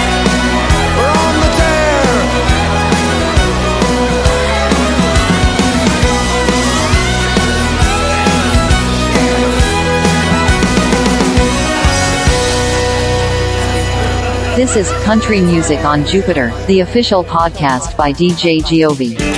This 14.54 14.76
is 14.76 14.90
Country 15.02 15.40
Music 15.40 15.82
on 15.82 16.04
Jupiter, 16.04 16.52
the 16.66 16.80
official 16.80 17.24
podcast 17.24 17.96
by 17.96 18.12
DJ 18.12 18.60
Giove. 18.60 19.31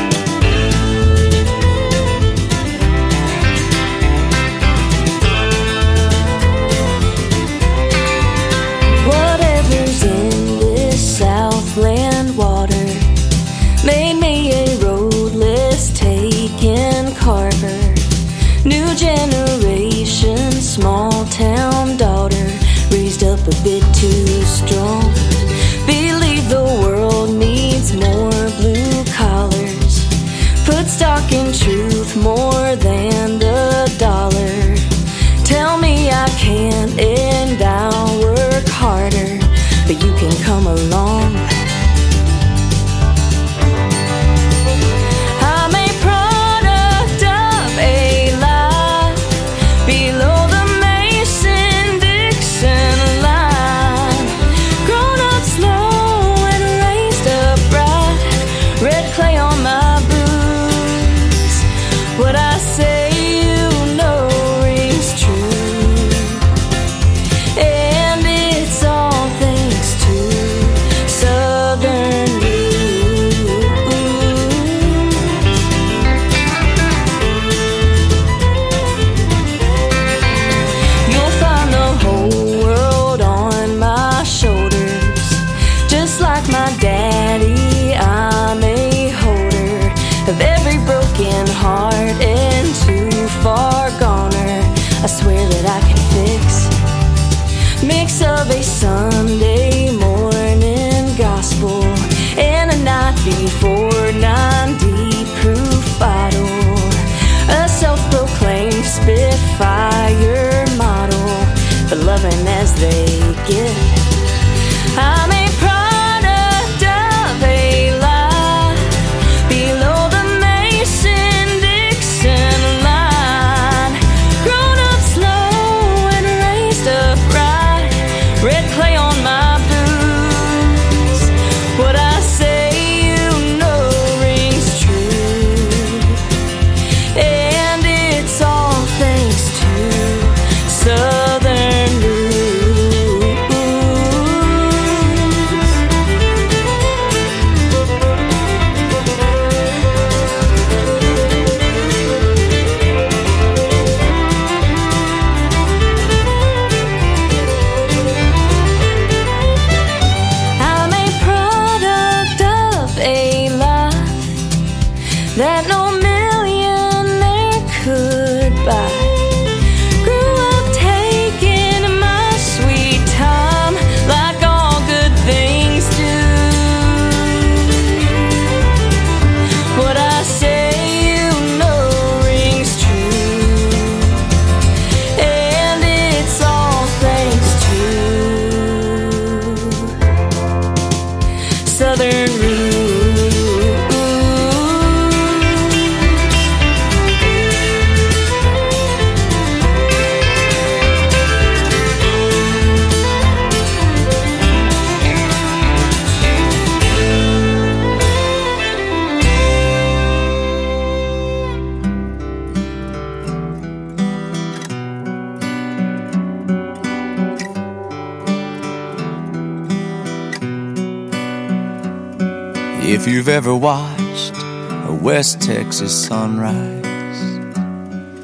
West 225.25 225.41
Texas 225.41 226.07
sunrise, 226.07 226.85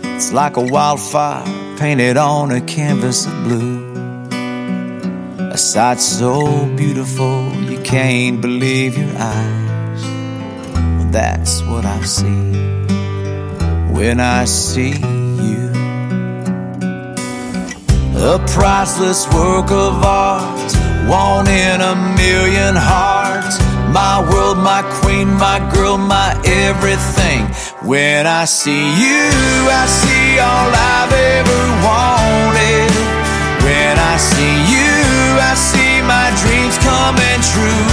it's 0.05 0.35
like 0.35 0.59
a 0.59 0.61
wildfire 0.61 1.47
painted 1.79 2.19
on 2.19 2.51
a 2.51 2.61
canvas 2.61 3.25
of 3.25 3.33
blue. 3.45 4.29
A 5.51 5.57
sight 5.57 5.99
so 5.99 6.67
beautiful 6.77 7.55
you 7.55 7.81
can't 7.81 8.43
believe 8.43 8.99
your 8.99 9.15
eyes. 9.17 10.03
Well, 10.75 11.09
that's 11.11 11.63
what 11.63 11.87
I 11.87 12.03
see 12.03 12.53
when 13.97 14.21
I 14.21 14.45
see 14.45 14.91
you. 14.91 15.71
A 18.35 18.39
priceless 18.47 19.27
work 19.33 19.71
of 19.71 20.05
art, 20.05 20.73
one 21.09 21.49
in 21.49 21.81
a 21.81 21.95
million 22.19 22.77
hearts. 22.77 23.20
My 23.91 24.23
world, 24.31 24.59
my 24.59 24.83
queen, 25.03 25.35
my 25.35 25.59
girl, 25.75 25.99
my 25.99 26.31
everything. 26.47 27.43
When 27.83 28.25
I 28.25 28.45
see 28.45 28.87
you, 29.03 29.27
I 29.67 29.85
see 29.91 30.39
all 30.39 30.71
I've 30.71 31.11
ever 31.11 31.63
wanted. 31.83 32.91
When 33.67 33.95
I 33.99 34.15
see 34.17 34.57
you, 34.71 34.95
I 35.43 35.59
see 35.59 36.03
my 36.07 36.31
dreams 36.39 36.79
coming 36.87 37.41
true. 37.51 37.91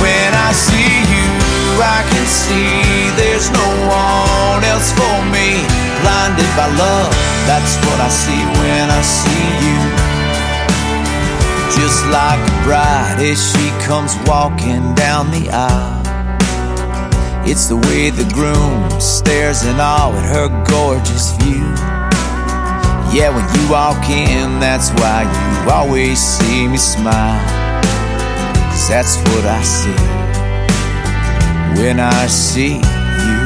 When 0.00 0.30
I 0.32 0.52
see 0.56 1.04
you, 1.04 1.28
I 1.76 2.00
can 2.08 2.24
see 2.24 3.12
there's 3.20 3.52
no 3.52 3.68
one 3.92 4.64
else 4.64 4.88
for 4.96 5.16
me. 5.36 5.68
Blinded 6.00 6.48
by 6.56 6.72
love, 6.80 7.12
that's 7.44 7.76
what 7.84 8.00
I 8.00 8.08
see 8.08 8.40
when 8.56 8.88
I 8.88 9.02
see 9.02 9.48
you. 9.68 9.95
Just 11.78 12.04
like 12.06 12.40
a 12.40 12.64
bride 12.64 13.18
as 13.20 13.38
she 13.52 13.70
comes 13.86 14.16
walking 14.26 14.94
down 14.94 15.30
the 15.30 15.50
aisle. 15.50 16.02
It's 17.48 17.66
the 17.66 17.76
way 17.76 18.10
the 18.10 18.28
groom 18.34 18.90
stares 19.00 19.64
in 19.64 19.76
awe 19.78 20.12
at 20.12 20.26
her 20.34 20.48
gorgeous 20.64 21.36
view. 21.36 21.68
Yeah, 23.14 23.30
when 23.30 23.46
you 23.54 23.70
walk 23.70 24.10
in, 24.10 24.58
that's 24.58 24.90
why 25.00 25.22
you 25.22 25.70
always 25.70 26.18
see 26.18 26.66
me 26.66 26.76
smile. 26.76 27.40
Cause 28.70 28.88
that's 28.88 29.16
what 29.28 29.44
I 29.46 29.62
see 29.62 30.26
when 31.80 32.00
I 32.00 32.26
see 32.26 32.76
you. 32.76 33.40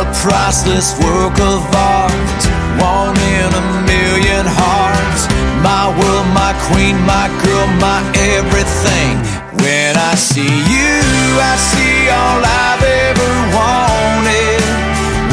A 0.00 0.04
priceless 0.22 0.98
work 0.98 1.38
of 1.38 1.62
art, 1.74 2.42
one 2.80 3.16
My 5.66 5.90
world, 5.98 6.28
my 6.30 6.54
queen, 6.70 6.94
my 7.02 7.26
girl, 7.42 7.66
my 7.82 7.98
everything. 8.38 9.18
When 9.58 9.98
I 9.98 10.14
see 10.14 10.46
you, 10.46 10.94
I 11.42 11.54
see 11.58 12.06
all 12.06 12.38
I've 12.38 12.84
ever 12.86 13.32
wanted. 13.50 14.62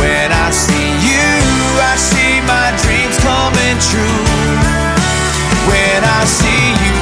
When 0.01 0.33
I 0.33 0.49
see 0.49 0.89
you, 1.05 1.29
I 1.77 1.93
see 2.09 2.41
my 2.49 2.73
dreams 2.81 3.13
coming 3.21 3.77
true. 3.77 4.25
When 5.69 6.01
I 6.01 6.25
see 6.25 6.65
you, 6.81 6.97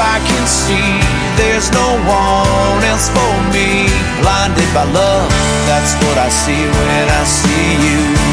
I 0.00 0.16
can 0.24 0.46
see 0.48 0.90
there's 1.36 1.68
no 1.76 2.00
one 2.08 2.80
else 2.88 3.12
for 3.12 3.34
me. 3.52 3.92
Blinded 4.24 4.70
by 4.72 4.88
love, 4.88 5.28
that's 5.68 5.92
what 6.00 6.16
I 6.16 6.30
see 6.30 6.64
when 6.64 7.04
I 7.12 7.24
see 7.28 7.68
you. 7.84 8.29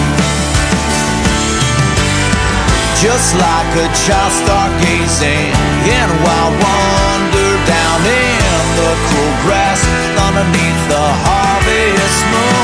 Just 3.02 3.36
like 3.36 3.76
a 3.78 3.88
child 3.94 4.34
stargazing 4.42 5.54
in 5.86 6.10
a 6.10 6.18
wild 6.26 6.54
wonder 6.58 7.52
down 7.70 8.02
in 8.02 8.62
the 8.74 8.92
cool 9.06 9.34
grass 9.46 9.86
underneath 10.18 10.82
the 10.90 11.06
harvest 11.22 12.26
moon. 12.32 12.57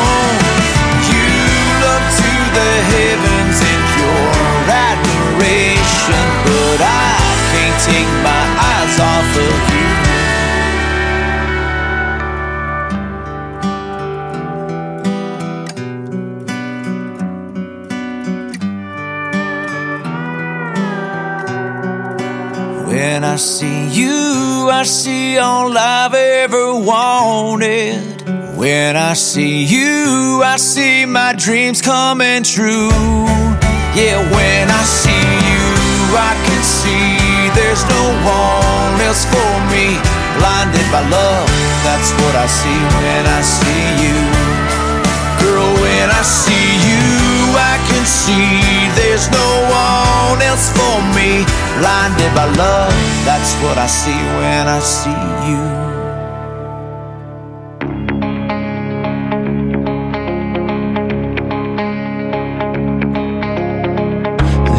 When 23.13 23.23
I 23.23 23.35
see 23.35 23.89
you, 23.89 24.69
I 24.71 24.81
see 24.81 25.37
all 25.37 25.77
I've 25.77 26.15
ever 26.15 26.73
wanted. 26.73 28.25
When 28.57 28.95
I 28.95 29.13
see 29.13 29.65
you, 29.65 30.41
I 30.43 30.55
see 30.57 31.05
my 31.05 31.33
dreams 31.33 31.79
coming 31.79 32.41
true. 32.41 32.89
Yeah, 33.93 34.17
when 34.33 34.65
I 34.65 34.83
see 35.01 35.25
you, 35.45 35.65
I 36.17 36.33
can 36.47 36.63
see 36.65 37.53
there's 37.53 37.85
no 37.85 38.03
one 38.25 38.99
else 39.05 39.25
for 39.29 39.53
me. 39.69 39.93
Blinded 40.41 40.87
by 40.89 41.05
love, 41.07 41.47
that's 41.85 42.09
what 42.17 42.33
I 42.33 42.47
see 42.47 42.81
when 42.97 43.27
I 43.29 43.41
see 43.43 44.09
you. 44.09 44.52
I 47.73 47.77
can 47.89 48.05
see 48.05 48.53
there's 48.99 49.27
no 49.31 49.49
one 49.81 50.39
else 50.49 50.69
for 50.77 50.97
me. 51.17 51.41
Blinded 51.79 52.31
by 52.37 52.45
love, 52.63 52.93
that's 53.25 53.51
what 53.63 53.77
I 53.79 53.87
see 53.87 54.21
when 54.37 54.67
I 54.67 54.79
see 54.79 55.21
you. 55.49 55.63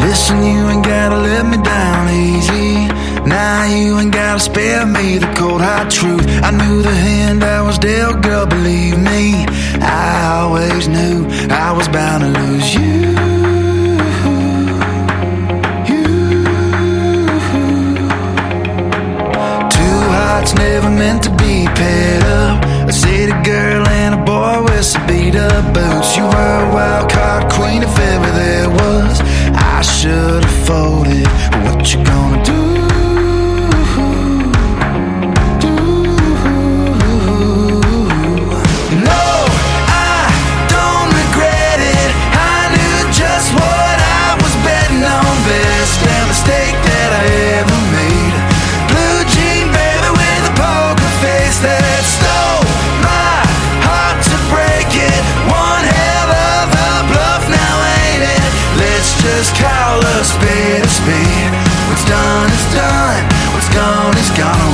Listen, 0.05 0.37
you 0.43 0.69
ain't 0.71 0.85
gotta 0.85 1.17
let 1.17 1.45
me 1.51 1.57
down 1.61 2.09
easy. 2.09 2.87
Now 3.27 3.65
you 3.65 3.99
ain't 3.99 4.13
gotta 4.13 4.39
spare 4.39 4.85
me 4.85 5.17
the 5.17 5.27
cold 5.33 5.61
hard 5.61 5.91
truth. 5.91 6.25
I 6.47 6.51
knew 6.51 6.81
the 6.81 6.95
hand 7.07 7.43
I 7.43 7.61
was 7.61 7.77
dealt, 7.77 8.21
girl, 8.21 8.45
believe 8.45 8.97
me. 8.97 9.45
I 9.81 10.41
always 10.41 10.87
knew 10.87 11.25
I 11.49 11.71
was 11.71 11.87
bound 11.87 12.23
to 12.23 12.29
lose 12.39 12.73
you. 12.75 13.15
Two 19.77 19.99
hearts 20.15 20.53
never 20.53 20.89
meant 20.89 21.23
to 21.23 21.29
be 21.31 21.65
paired 21.75 22.23
up. 22.23 22.63
A 22.87 22.93
city 22.93 23.33
girl 23.43 23.87
and 23.87 24.15
a 24.15 24.23
boy 24.23 24.63
with 24.63 24.85
some 24.85 25.05
beat 25.07 25.35
up 25.35 25.73
boots. 25.73 26.15
You 26.17 26.23
were 26.23 26.69
a 26.69 26.73
wild 26.73 27.09
card 27.11 27.51
queen 27.51 27.83
if 27.83 27.97
ever 27.99 28.31
there 28.31 28.69
was. 28.69 29.21
I 29.53 29.81
should 29.81 30.43
have 30.43 30.67
folded. 30.67 31.27
What 31.63 31.93
you 31.93 32.03
gonna 32.03 32.43
do? 32.43 32.64
gone. 64.37 64.64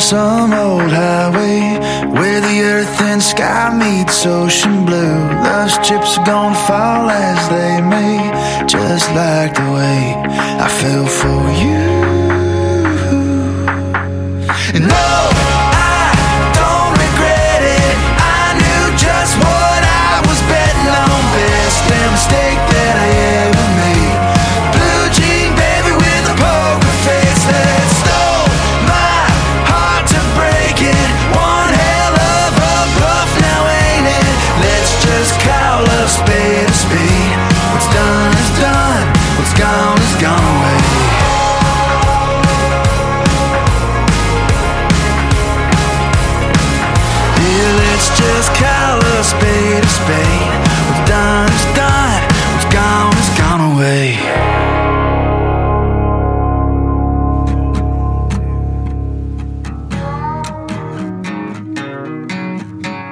some 0.00 0.52
old 0.54 0.90
highway 0.90 1.78
where 2.08 2.40
the 2.40 2.60
earth 2.62 3.00
and 3.02 3.22
sky 3.22 3.68
meets 3.76 4.24
ocean 4.24 4.86
blue. 4.86 5.28
Those 5.44 5.76
chips 5.86 6.16
are 6.16 6.24
gonna 6.24 6.56
fall 6.66 7.10
as 7.10 7.40
they 7.50 7.80
may, 7.82 8.16
just 8.66 9.08
like 9.14 9.54
the 9.54 9.70
way 9.76 10.14
I 10.64 10.68
fell 10.80 11.06
for 11.06 11.42
you. 11.62 11.79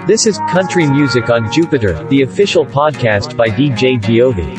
This 0.09 0.25
is 0.25 0.39
Country 0.49 0.87
Music 0.89 1.29
on 1.29 1.53
Jupiter, 1.53 2.03
the 2.09 2.23
official 2.23 2.65
podcast 2.65 3.37
by 3.37 3.49
DJ 3.51 4.01
Giove. 4.01 4.58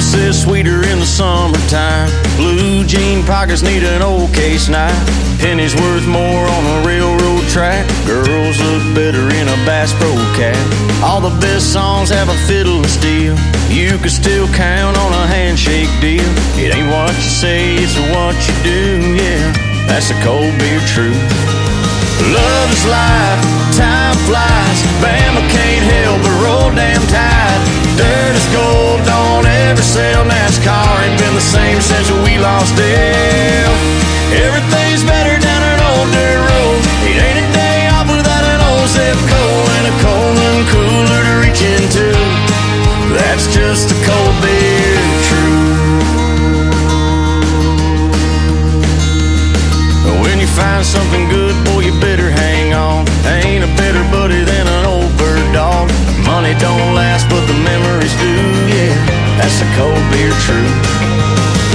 Sets 0.00 0.42
sweeter 0.42 0.82
in 0.88 0.98
the 0.98 1.06
summertime. 1.06 2.10
Blue 2.36 2.84
jean 2.84 3.24
pockets 3.24 3.62
need 3.62 3.84
an 3.84 4.02
old 4.02 4.32
case 4.32 4.68
knife. 4.68 4.96
Pennies 5.38 5.74
worth 5.76 6.06
more 6.06 6.44
on 6.48 6.64
a 6.66 6.86
railroad 6.86 7.44
track. 7.48 7.86
Girls 8.06 8.58
look 8.60 8.82
better 8.94 9.24
in 9.34 9.46
a 9.48 9.56
Bass 9.64 9.92
Pro 9.94 10.12
cap. 10.36 10.56
All 11.02 11.20
the 11.20 11.34
best 11.40 11.72
songs 11.72 12.10
have 12.10 12.28
a 12.28 12.38
fiddle 12.48 12.76
and 12.76 12.90
steel. 12.90 13.36
You 13.68 13.98
can 13.98 14.10
still 14.10 14.48
count 14.48 14.96
on 14.96 15.12
a 15.12 15.26
handshake 15.26 15.90
deal. 16.00 16.28
It 16.56 16.74
ain't 16.74 16.90
what 16.90 17.14
you 17.14 17.30
say, 17.30 17.76
it's 17.76 17.96
what 18.10 18.34
you 18.48 18.54
do. 18.64 19.14
Yeah, 19.14 19.52
that's 19.86 20.10
a 20.10 20.18
cold 20.24 20.52
beer 20.58 20.80
truth. 20.88 21.20
Love 22.20 22.68
is 22.72 22.84
life, 22.84 23.40
time 23.76 24.16
flies. 24.28 24.80
Bama 25.00 25.40
can't 25.54 25.84
help 25.94 26.18
but 26.24 26.36
roll 26.44 26.70
damn 26.74 27.00
tide. 27.08 27.60
Dirt 27.96 28.34
is 28.36 28.48
gold, 28.52 28.89
don't 29.70 29.78
ever 29.78 29.86
sell. 29.86 30.24
NASCAR 30.24 31.06
ain't 31.06 31.18
been 31.20 31.34
the 31.34 31.40
same 31.40 31.80
since 31.80 32.10
we 32.26 32.38
lost 32.38 32.74
Dale. 32.76 33.76
Everything's 34.34 35.04
better 35.04 35.38
down 35.38 35.62
an 35.62 35.80
old 35.94 36.10
dirt 36.10 36.42
road. 36.50 36.82
It 37.06 37.22
ain't 37.22 37.38
a 37.38 37.48
day 37.54 37.86
off 37.94 38.10
without 38.10 38.44
an 38.50 38.60
old 38.66 38.88
Zebco 38.90 39.42
and 39.78 39.84
a 39.86 39.94
cold 40.02 40.36
and 40.48 40.66
cooler 40.74 41.22
to 41.22 41.34
reach 41.44 41.62
into. 41.62 42.10
That's 43.14 43.46
just 43.54 43.90
the 43.90 43.98
cold 44.02 44.34
beer 44.42 44.98
truth. 45.30 45.78
When 50.22 50.40
you 50.40 50.48
find 50.48 50.84
something 50.84 51.28
good, 51.28 51.54
boy, 51.66 51.80
you 51.86 51.94
better 52.00 52.30
hang 52.30 52.74
on. 52.74 53.06
Ain't 53.38 53.62
a 53.62 53.70
better 53.78 54.02
buddy 54.10 54.42
than 54.42 54.66
an 54.66 54.84
old 54.84 55.14
bird 55.16 55.46
dog. 55.54 55.90
Money 56.26 56.54
don't 56.58 56.94
last, 56.94 57.28
but 57.30 57.49
truth. 60.44 60.74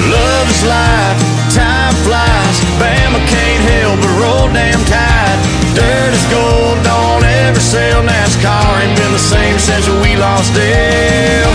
Love 0.09 0.47
is 0.49 0.63
life, 0.65 1.19
time 1.53 1.95
flies. 2.05 2.57
Bama 2.81 3.21
can't 3.29 3.63
help 3.71 3.97
but 4.01 4.13
roll 4.21 4.47
damn 4.53 4.81
tide. 4.85 5.39
Dirt 5.77 6.13
is 6.13 6.25
gold, 6.33 6.77
don't 6.83 7.23
ever 7.45 7.59
sell. 7.59 8.01
NASCAR 8.03 8.81
ain't 8.81 8.97
been 8.97 9.11
the 9.11 9.25
same 9.33 9.57
since 9.59 9.87
we 10.01 10.15
lost 10.15 10.53
Dale. 10.53 11.53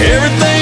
Everything's 0.00 0.55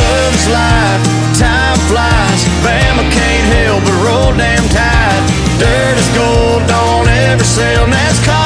love's 0.01 0.47
life, 0.49 1.05
time 1.39 1.79
flies. 1.89 2.45
Bama 2.65 3.05
can't 3.13 3.47
help 3.57 3.85
but 3.85 3.99
roll 4.07 4.33
damn 4.37 4.67
tight. 4.69 5.23
Dirt 5.59 5.99
is 5.99 6.09
gold 6.17 6.71
on 6.71 7.09
every 7.09 7.45
cell, 7.45 7.87
NASCAR. 7.87 8.42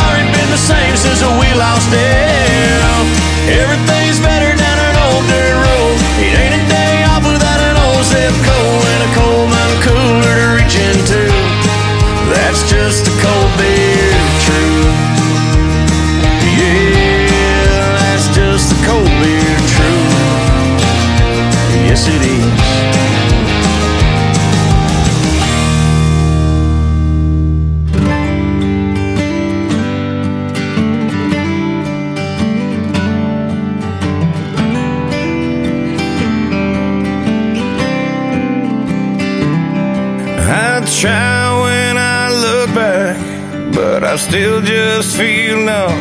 Still 44.36 44.60
just 44.60 45.16
feel 45.16 45.56
numb. 45.64 45.98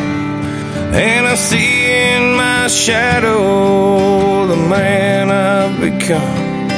And 0.92 1.26
I 1.26 1.36
see 1.36 1.90
in 2.12 2.36
my 2.36 2.68
shadow 2.68 4.46
the 4.46 4.56
man 4.56 5.30
I've 5.30 5.80
become. 5.80 6.68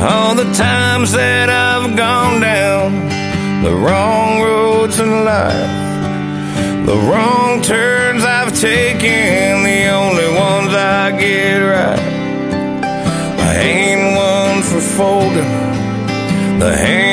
All 0.00 0.34
the 0.34 0.50
times 0.54 1.12
that 1.12 1.48
I've 1.50 1.96
gone 1.96 2.40
down 2.40 2.88
the 3.62 3.74
wrong 3.84 4.42
roads 4.42 4.98
in 4.98 5.24
life, 5.24 5.72
the 6.90 6.98
wrong 7.08 7.62
turns 7.62 8.24
I've 8.24 8.52
taken, 8.60 9.62
the 9.70 9.82
only 10.00 10.28
ones 10.46 10.70
I 10.74 11.16
get 11.16 11.58
right. 11.74 12.06
I 13.48 13.52
ain't 13.76 14.16
one 14.16 14.62
for 14.70 14.80
folding 14.96 16.58
the 16.58 16.72
hand 16.76 17.07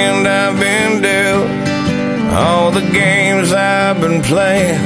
the 2.75 2.91
games 2.91 3.53
I've 3.53 4.01
been 4.01 4.21
playing. 4.21 4.81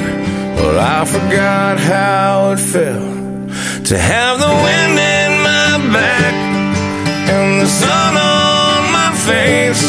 Well, 0.58 0.80
I 0.80 1.06
forgot 1.06 1.80
how 1.80 2.52
it 2.52 2.60
felt 2.60 3.86
to 3.86 3.98
have 3.98 4.38
the 4.38 4.54
wind 4.66 4.96
in 5.18 5.32
my 5.50 5.72
back 5.92 6.36
and 7.34 7.62
the 7.62 7.66
sun 7.66 8.14
on 8.16 8.80
my 9.00 9.12
face, 9.30 9.84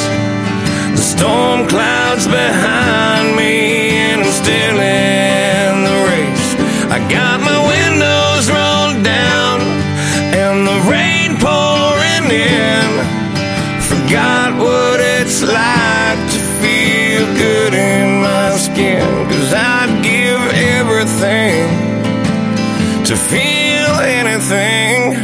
the 0.97 1.05
storm 1.15 1.69
clouds 1.69 2.27
behind 2.27 3.37
me, 3.37 3.91
and 4.13 4.23
I'm 4.23 4.33
still 4.33 4.81
in 4.81 5.10
to 23.11 23.17
feel 23.17 23.95
anything 24.21 25.17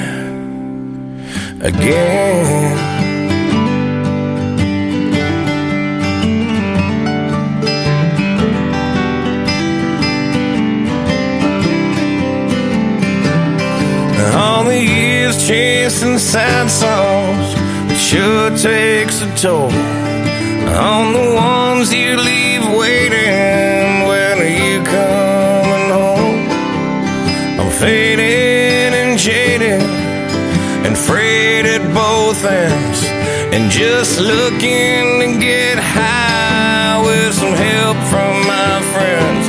again. 1.63 2.77
All 14.35 14.65
the 14.65 14.83
years 14.83 15.47
chasing 15.47 16.19
sad 16.19 16.69
songs 16.69 17.55
it 17.93 17.99
sure 17.99 18.51
takes 18.59 19.23
a 19.23 19.33
toll 19.37 19.71
on 20.75 21.13
the 21.13 21.35
ones 21.37 21.95
you 21.95 22.17
leave 22.17 22.46
and 33.57 33.71
just 33.71 34.21
looking 34.21 35.19
to 35.21 35.29
get 35.41 35.79
high 35.79 37.01
with 37.07 37.33
some 37.33 37.55
help 37.55 37.97
from 38.13 38.35
my 38.45 38.75
friends. 38.93 39.45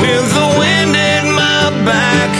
With 0.00 0.26
the 0.38 0.48
wind 0.60 0.96
at 0.96 1.24
my 1.42 1.64
back 1.84 2.32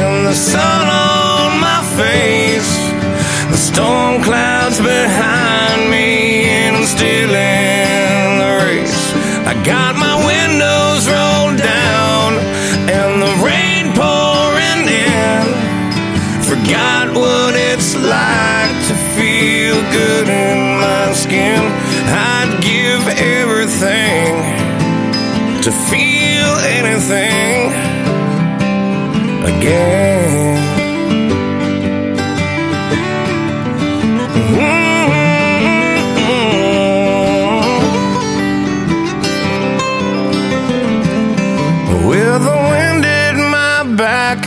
and 0.00 0.26
the 0.26 0.32
sun 0.32 0.84
on 0.88 1.60
my 1.60 1.82
face, 2.00 2.72
the 3.52 3.60
storm 3.68 4.22
clouds 4.22 4.78
behind 4.78 5.90
me, 5.90 6.48
and 6.48 6.76
I'm 6.76 6.88
still 6.96 7.32
in 7.36 8.38
the 8.42 8.52
race. 8.64 9.00
I 9.52 9.52
got 9.66 9.96
my 9.96 10.09
good 20.00 20.28
in 20.28 20.58
my 20.80 21.12
skin. 21.12 21.62
I'd 22.08 22.52
give 22.72 23.02
everything 23.40 24.30
to 25.64 25.70
feel 25.90 26.52
anything 26.78 27.58
again. 29.52 30.30
Mm-hmm. 40.60 42.08
With 42.08 42.42
the 42.48 42.58
wind 42.70 43.04
at 43.04 43.36
my 43.56 43.76
back 43.96 44.40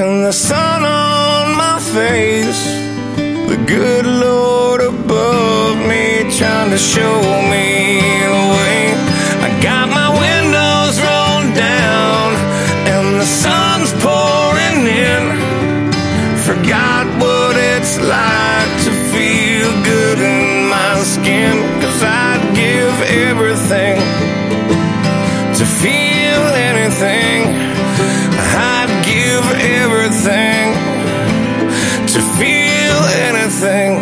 and 0.00 0.24
the 0.24 0.32
sun 0.32 0.82
on 0.82 1.56
my 1.56 1.78
face, 1.94 2.75
to 6.76 6.82
show 6.82 7.20
me 7.52 8.00
the 8.34 8.44
way. 8.54 8.80
I 9.46 9.50
got 9.62 9.88
my 9.88 10.10
windows 10.24 10.94
rolled 11.08 11.54
down 11.56 12.26
and 12.92 13.18
the 13.18 13.24
sun's 13.24 13.92
pouring 14.04 14.84
in. 14.84 15.22
Forgot 16.44 17.06
what 17.22 17.56
it's 17.56 17.96
like 18.16 18.72
to 18.84 18.92
feel 19.12 19.70
good 19.92 20.18
in 20.18 20.68
my 20.68 21.00
skin, 21.14 21.56
cause 21.80 22.02
I'd 22.02 22.44
give 22.54 22.96
everything 23.24 23.96
to 25.58 25.64
feel 25.80 26.42
anything. 26.70 27.40
I'd 28.68 28.92
give 29.12 29.46
everything 29.80 30.66
to 32.12 32.20
feel 32.36 32.98
anything 33.28 33.92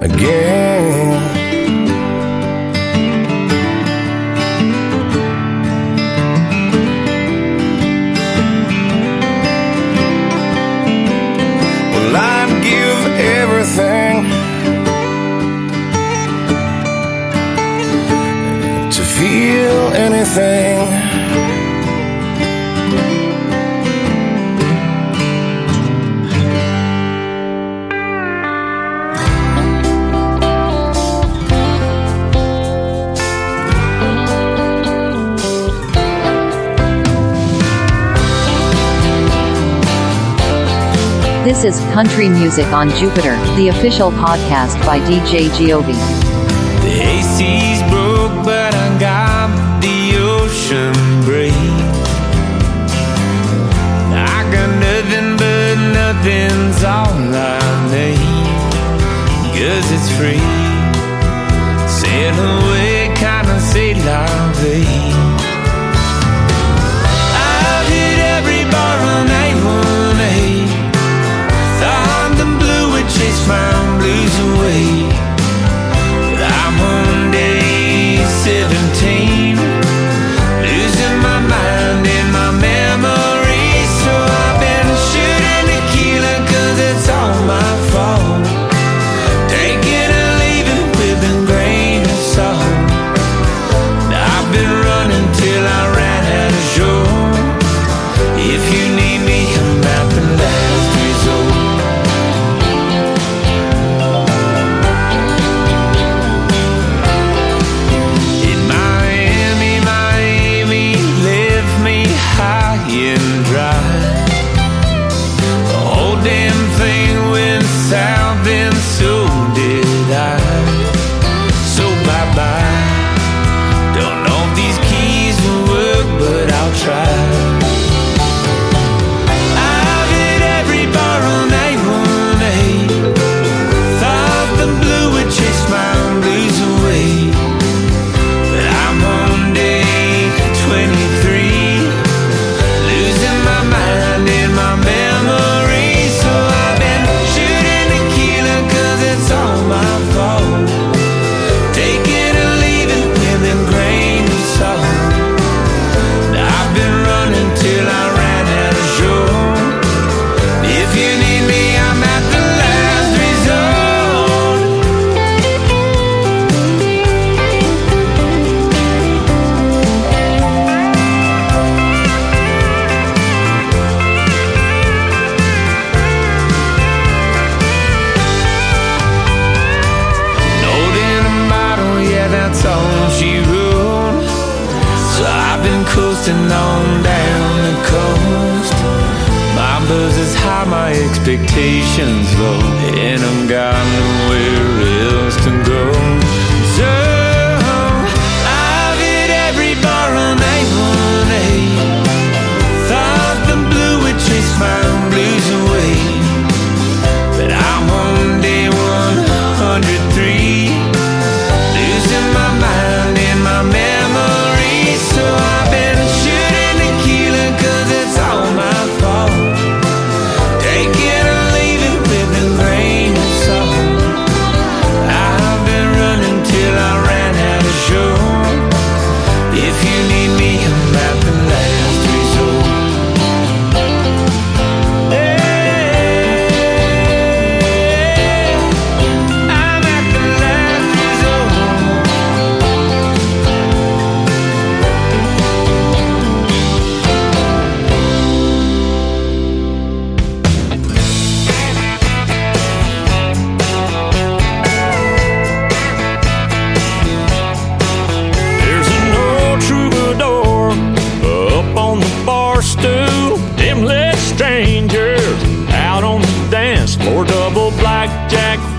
again. 0.00 0.67
Feel 20.34 20.44
anything. 20.44 21.08
This 41.44 41.64
is 41.64 41.80
Country 41.94 42.28
Music 42.28 42.66
on 42.66 42.90
Jupiter, 42.90 43.36
the 43.56 43.68
official 43.68 44.10
podcast 44.10 44.78
by 44.84 45.00
DJ 45.00 45.48
Giove. 45.48 45.86
The 46.82 47.00
AC's 47.02 47.82
ocean 50.68 50.92
breeze. 51.24 51.54
I 54.12 54.40
got 54.52 54.70
nothing 54.86 55.36
but 55.40 55.76
nothing's 55.98 56.84
all 56.84 57.16
I 57.34 57.60
need. 57.92 58.18
Cause 59.56 59.86
it's 59.96 60.10
free. 60.18 60.44
Sail 61.98 62.34
away, 62.34 63.10
kinda 63.16 63.58
say 63.60 63.94
la 63.94 64.26
vie. 64.60 65.12
I've 67.46 67.88
hit 67.88 68.18
every 68.36 68.64
bar 68.70 68.98
on 69.14 69.26
A1A. 69.44 70.38
Thought 71.80 72.32
the 72.42 72.48
blue 72.60 72.84
would 72.92 73.08
chase 73.16 73.42
my 73.48 73.70
blues 73.98 74.36
away. 74.48 74.84
But 76.30 76.42
I'm 76.62 76.80
on 76.80 77.17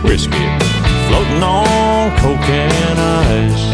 whiskey 0.09 0.49
floating 1.05 1.43
on 1.43 2.09
coke 2.17 2.49
and 2.49 2.99
ice. 2.99 3.65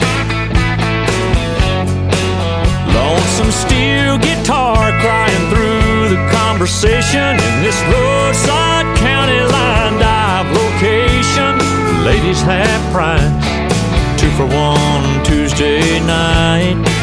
Lonesome 2.93 3.51
steel 3.51 4.17
guitar 4.17 4.91
crying 4.99 5.45
through 5.49 6.09
the 6.09 6.19
conversation 6.35 7.39
in 7.47 7.55
this 7.63 7.79
roadside 7.87 8.85
county 8.97 9.39
line 9.55 9.97
dive 9.97 10.51
location. 10.51 11.55
Ladies 12.03 12.41
half 12.41 12.81
price 12.91 14.19
two 14.19 14.29
for 14.31 14.45
one 14.45 15.23
Tuesday 15.23 16.01
night. 16.01 16.94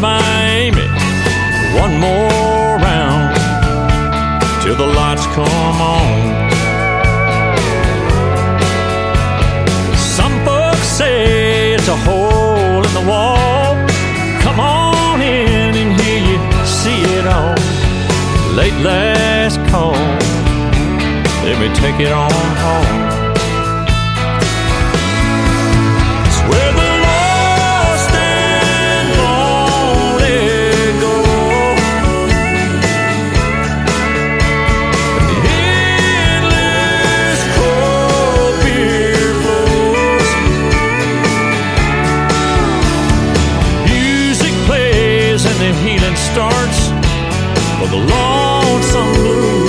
Miami. 0.00 0.86
One 1.74 1.98
more 1.98 2.78
round 2.78 3.34
till 4.62 4.76
the 4.76 4.86
lights 4.86 5.26
come 5.34 5.80
on. 5.80 6.48
Some 9.96 10.34
folks 10.44 10.86
say 10.86 11.74
it's 11.74 11.88
a 11.88 11.96
hole 11.96 12.84
in 12.88 12.94
the 12.94 13.06
wall. 13.08 13.74
Come 14.40 14.60
on 14.60 15.20
in 15.20 15.74
and 15.82 16.00
here 16.00 16.22
you 16.30 16.38
see 16.64 17.00
it 17.18 17.26
all. 17.26 17.58
Late 18.54 18.78
last 18.84 19.58
call. 19.70 19.92
Let 21.44 21.58
me 21.58 21.74
take 21.74 21.98
it 21.98 22.12
on 22.12 22.30
home. 22.30 23.07
Starts 46.32 46.78
for 47.78 47.88
the 47.88 47.96
lonesome 47.96 49.12
blue 49.14 49.67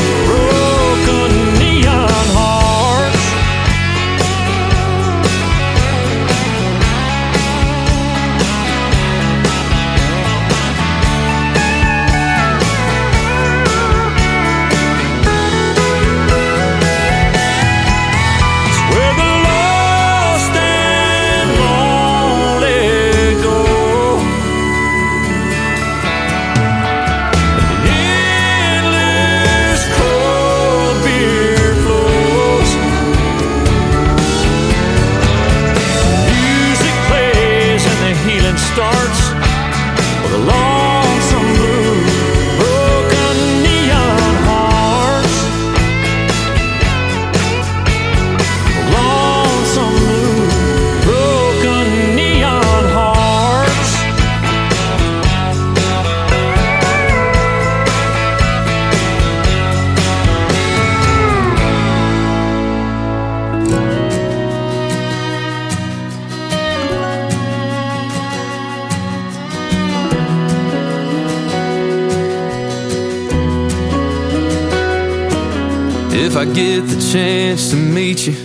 chance 77.12 77.72
to 77.72 77.76
meet 77.76 78.28
you. 78.28 78.36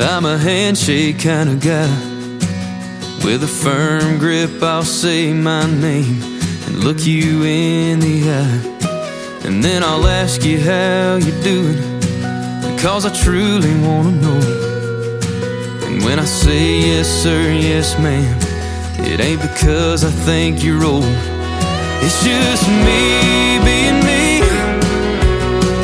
I'm 0.00 0.26
a 0.26 0.36
handshake 0.36 1.20
kind 1.20 1.48
of 1.48 1.60
guy. 1.60 1.88
With 3.24 3.42
a 3.42 3.46
firm 3.46 4.18
grip, 4.18 4.62
I'll 4.62 4.82
say 4.82 5.32
my 5.32 5.64
name 5.64 6.20
and 6.66 6.84
look 6.84 7.06
you 7.06 7.42
in 7.44 8.00
the 8.00 8.30
eye. 8.30 9.46
And 9.46 9.64
then 9.64 9.82
I'll 9.82 10.06
ask 10.06 10.44
you 10.44 10.60
how 10.60 11.16
you're 11.16 11.42
doing, 11.42 11.80
because 12.74 13.06
I 13.06 13.14
truly 13.14 13.74
want 13.80 14.08
to 14.08 14.26
know. 14.26 14.40
And 15.86 16.04
when 16.04 16.18
I 16.18 16.26
say 16.26 16.80
yes, 16.80 17.08
sir, 17.08 17.50
yes, 17.50 17.98
ma'am, 17.98 18.38
it 19.10 19.20
ain't 19.20 19.40
because 19.40 20.04
I 20.04 20.10
think 20.10 20.62
you're 20.62 20.84
old. 20.84 21.04
It's 22.02 22.22
just 22.22 22.68
me 22.68 23.58
being 23.64 24.00
me, 24.04 24.42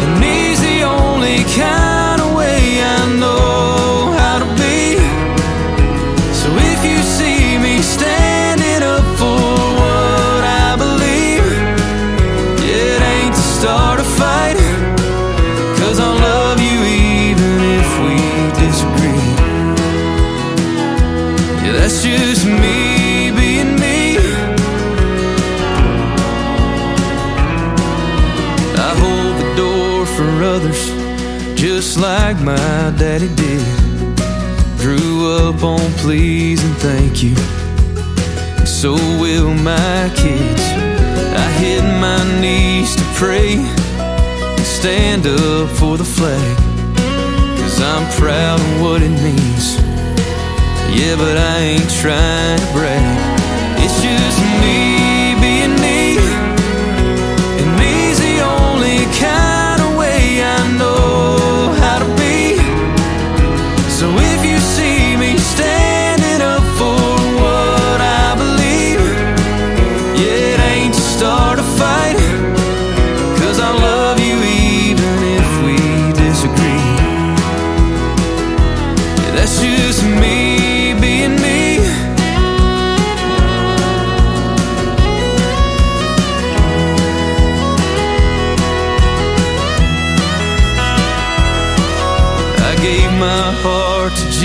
and 0.03 0.22
he's 0.22 0.61
the 0.61 0.82
only 0.82 1.42
kind. 1.57 1.86
Fight. 14.19 14.59
Cause 15.79 15.99
I'll 16.01 16.19
love 16.31 16.59
you 16.61 16.79
even 17.23 17.57
if 17.79 17.89
we 18.05 18.17
disagree. 18.64 19.29
Yeah, 21.64 21.73
that's 21.79 22.03
just 22.03 22.47
me 22.47 23.31
being 23.41 23.75
me. 23.85 24.19
I 28.89 28.91
hold 29.03 29.35
the 29.43 29.49
door 29.57 30.07
for 30.17 30.29
others 30.55 30.83
just 31.57 31.99
like 31.99 32.39
my 32.41 32.95
daddy 32.99 33.29
did. 33.35 33.67
Grew 34.79 35.33
up 35.33 35.62
on 35.64 35.91
please 36.03 36.62
and 36.62 36.77
thank 36.77 37.23
you. 37.23 37.35
So 38.67 38.95
will 39.21 39.55
my 39.55 40.11
kids. 40.14 40.62
I 41.37 41.49
hit 41.59 41.83
my 42.01 42.23
knees 42.41 42.95
to 42.97 43.03
pray 43.14 43.57
stand 44.87 45.26
up 45.26 45.68
for 45.70 45.97
the 45.97 46.05
flag. 46.05 46.57
Cause 47.59 47.80
I'm 47.82 48.09
proud 48.12 48.61
of 48.61 48.80
what 48.80 49.03
it 49.03 49.11
means. 49.11 49.74
Yeah, 50.97 51.16
but 51.16 51.37
I 51.37 51.59
ain't 51.59 51.91
trying 51.91 52.59
to 52.61 52.72
brag. 52.72 53.82
It's 53.82 54.01
just 54.01 54.39
me 54.62 55.16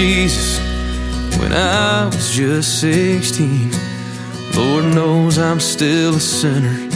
Jesus 0.02 0.58
when 1.39 1.54
I 1.54 2.06
was 2.08 2.36
just 2.36 2.82
16. 2.82 3.70
Lord 4.56 4.95
knows 4.95 5.38
I'm 5.38 5.60
still 5.60 6.16
a 6.16 6.20
sinner, 6.20 6.89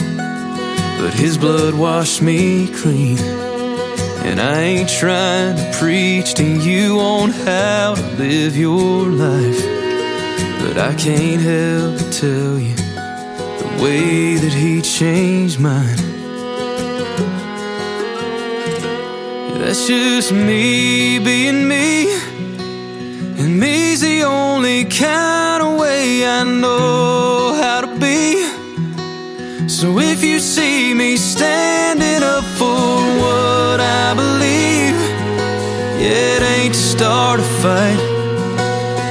but 0.98 1.14
His 1.14 1.38
blood 1.38 1.74
washed 1.74 2.20
me 2.20 2.66
clean. 2.66 3.18
And 4.26 4.40
I 4.40 4.60
ain't 4.60 4.88
trying 4.88 5.54
to 5.56 5.78
preach 5.78 6.34
to 6.34 6.44
you 6.44 6.98
on 6.98 7.30
how 7.30 7.94
to 7.94 8.02
live 8.16 8.56
your 8.56 9.04
life, 9.04 9.62
but 10.62 10.76
I 10.76 10.92
can't 10.96 11.40
help 11.40 11.98
but 11.98 12.12
tell 12.12 12.58
you 12.58 12.74
the 12.74 13.78
way 13.80 14.34
that 14.34 14.52
He 14.52 14.82
changed 14.82 15.60
mine. 15.60 15.96
That's 19.60 19.86
just 19.86 20.32
me 20.32 21.20
being 21.20 21.68
me. 21.68 22.25
Kind 24.98 25.62
of 25.62 25.78
way 25.78 26.26
I 26.26 26.42
know 26.42 27.52
how 27.60 27.82
to 27.82 27.98
be. 28.00 28.48
So 29.68 29.98
if 29.98 30.24
you 30.24 30.38
see 30.38 30.94
me 30.94 31.16
standing 31.16 32.22
up 32.22 32.44
for 32.58 32.80
what 33.22 33.78
I 33.78 34.14
believe, 34.14 34.96
yeah, 36.00 36.36
it 36.36 36.42
ain't 36.42 36.74
to 36.74 36.80
start 36.80 37.40
a 37.40 37.48
fight. 37.62 38.00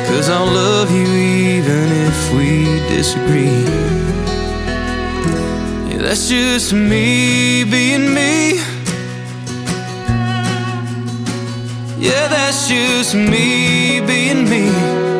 Cause 0.07 0.27
I'll 0.29 0.51
love 0.51 0.89
you 0.89 1.07
even 1.53 1.87
if 2.07 2.33
we 2.33 2.65
disagree. 2.95 3.65
Yeah, 5.89 6.01
that's 6.01 6.27
just 6.27 6.73
me 6.73 7.63
being 7.63 8.11
me. 8.11 8.57
Yeah, 11.99 12.27
that's 12.27 12.67
just 12.67 13.13
me 13.13 14.01
being 14.01 14.49
me. 14.49 15.14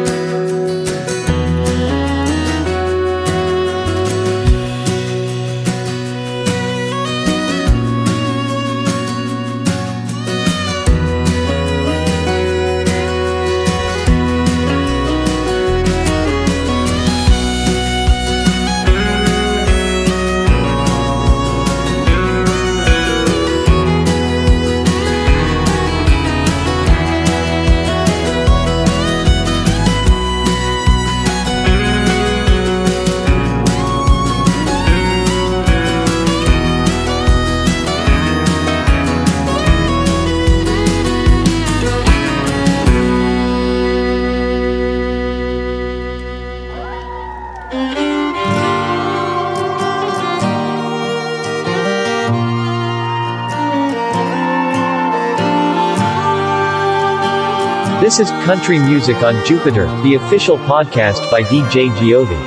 This 58.06 58.20
is 58.20 58.30
Country 58.46 58.78
Music 58.78 59.16
on 59.24 59.44
Jupiter, 59.48 59.88
the 60.04 60.14
official 60.14 60.60
podcast 60.60 61.32
by 61.32 61.42
DJ 61.42 61.90
Giove. 61.98 62.38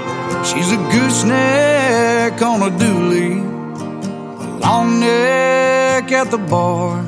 She's 0.47 0.71
a 0.71 0.77
gooseneck 0.77 2.41
on 2.41 2.63
a 2.63 2.71
dually, 2.71 3.41
a 4.41 4.59
long 4.59 5.01
neck 5.01 6.13
at 6.13 6.31
the 6.31 6.39
bar. 6.39 7.03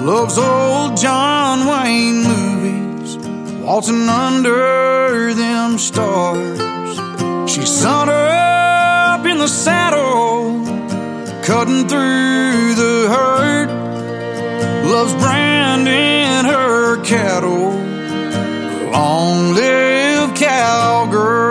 Loves 0.00 0.38
old 0.38 0.96
John 0.96 1.66
Wayne 1.68 2.22
movies, 2.22 3.18
waltzing 3.62 4.08
under 4.08 5.34
them 5.34 5.76
stars. 5.76 6.58
She's 7.46 7.68
sun 7.70 8.08
up 8.08 9.26
in 9.26 9.36
the 9.36 9.48
saddle, 9.48 10.64
cutting 11.42 11.86
through 11.86 12.74
the 12.74 13.14
herd. 13.14 13.89
Loves 14.90 15.14
branding 15.14 16.50
her 16.50 17.00
cattle. 17.04 17.70
Long 18.90 19.54
live 19.54 20.34
cowgirls. 20.34 21.49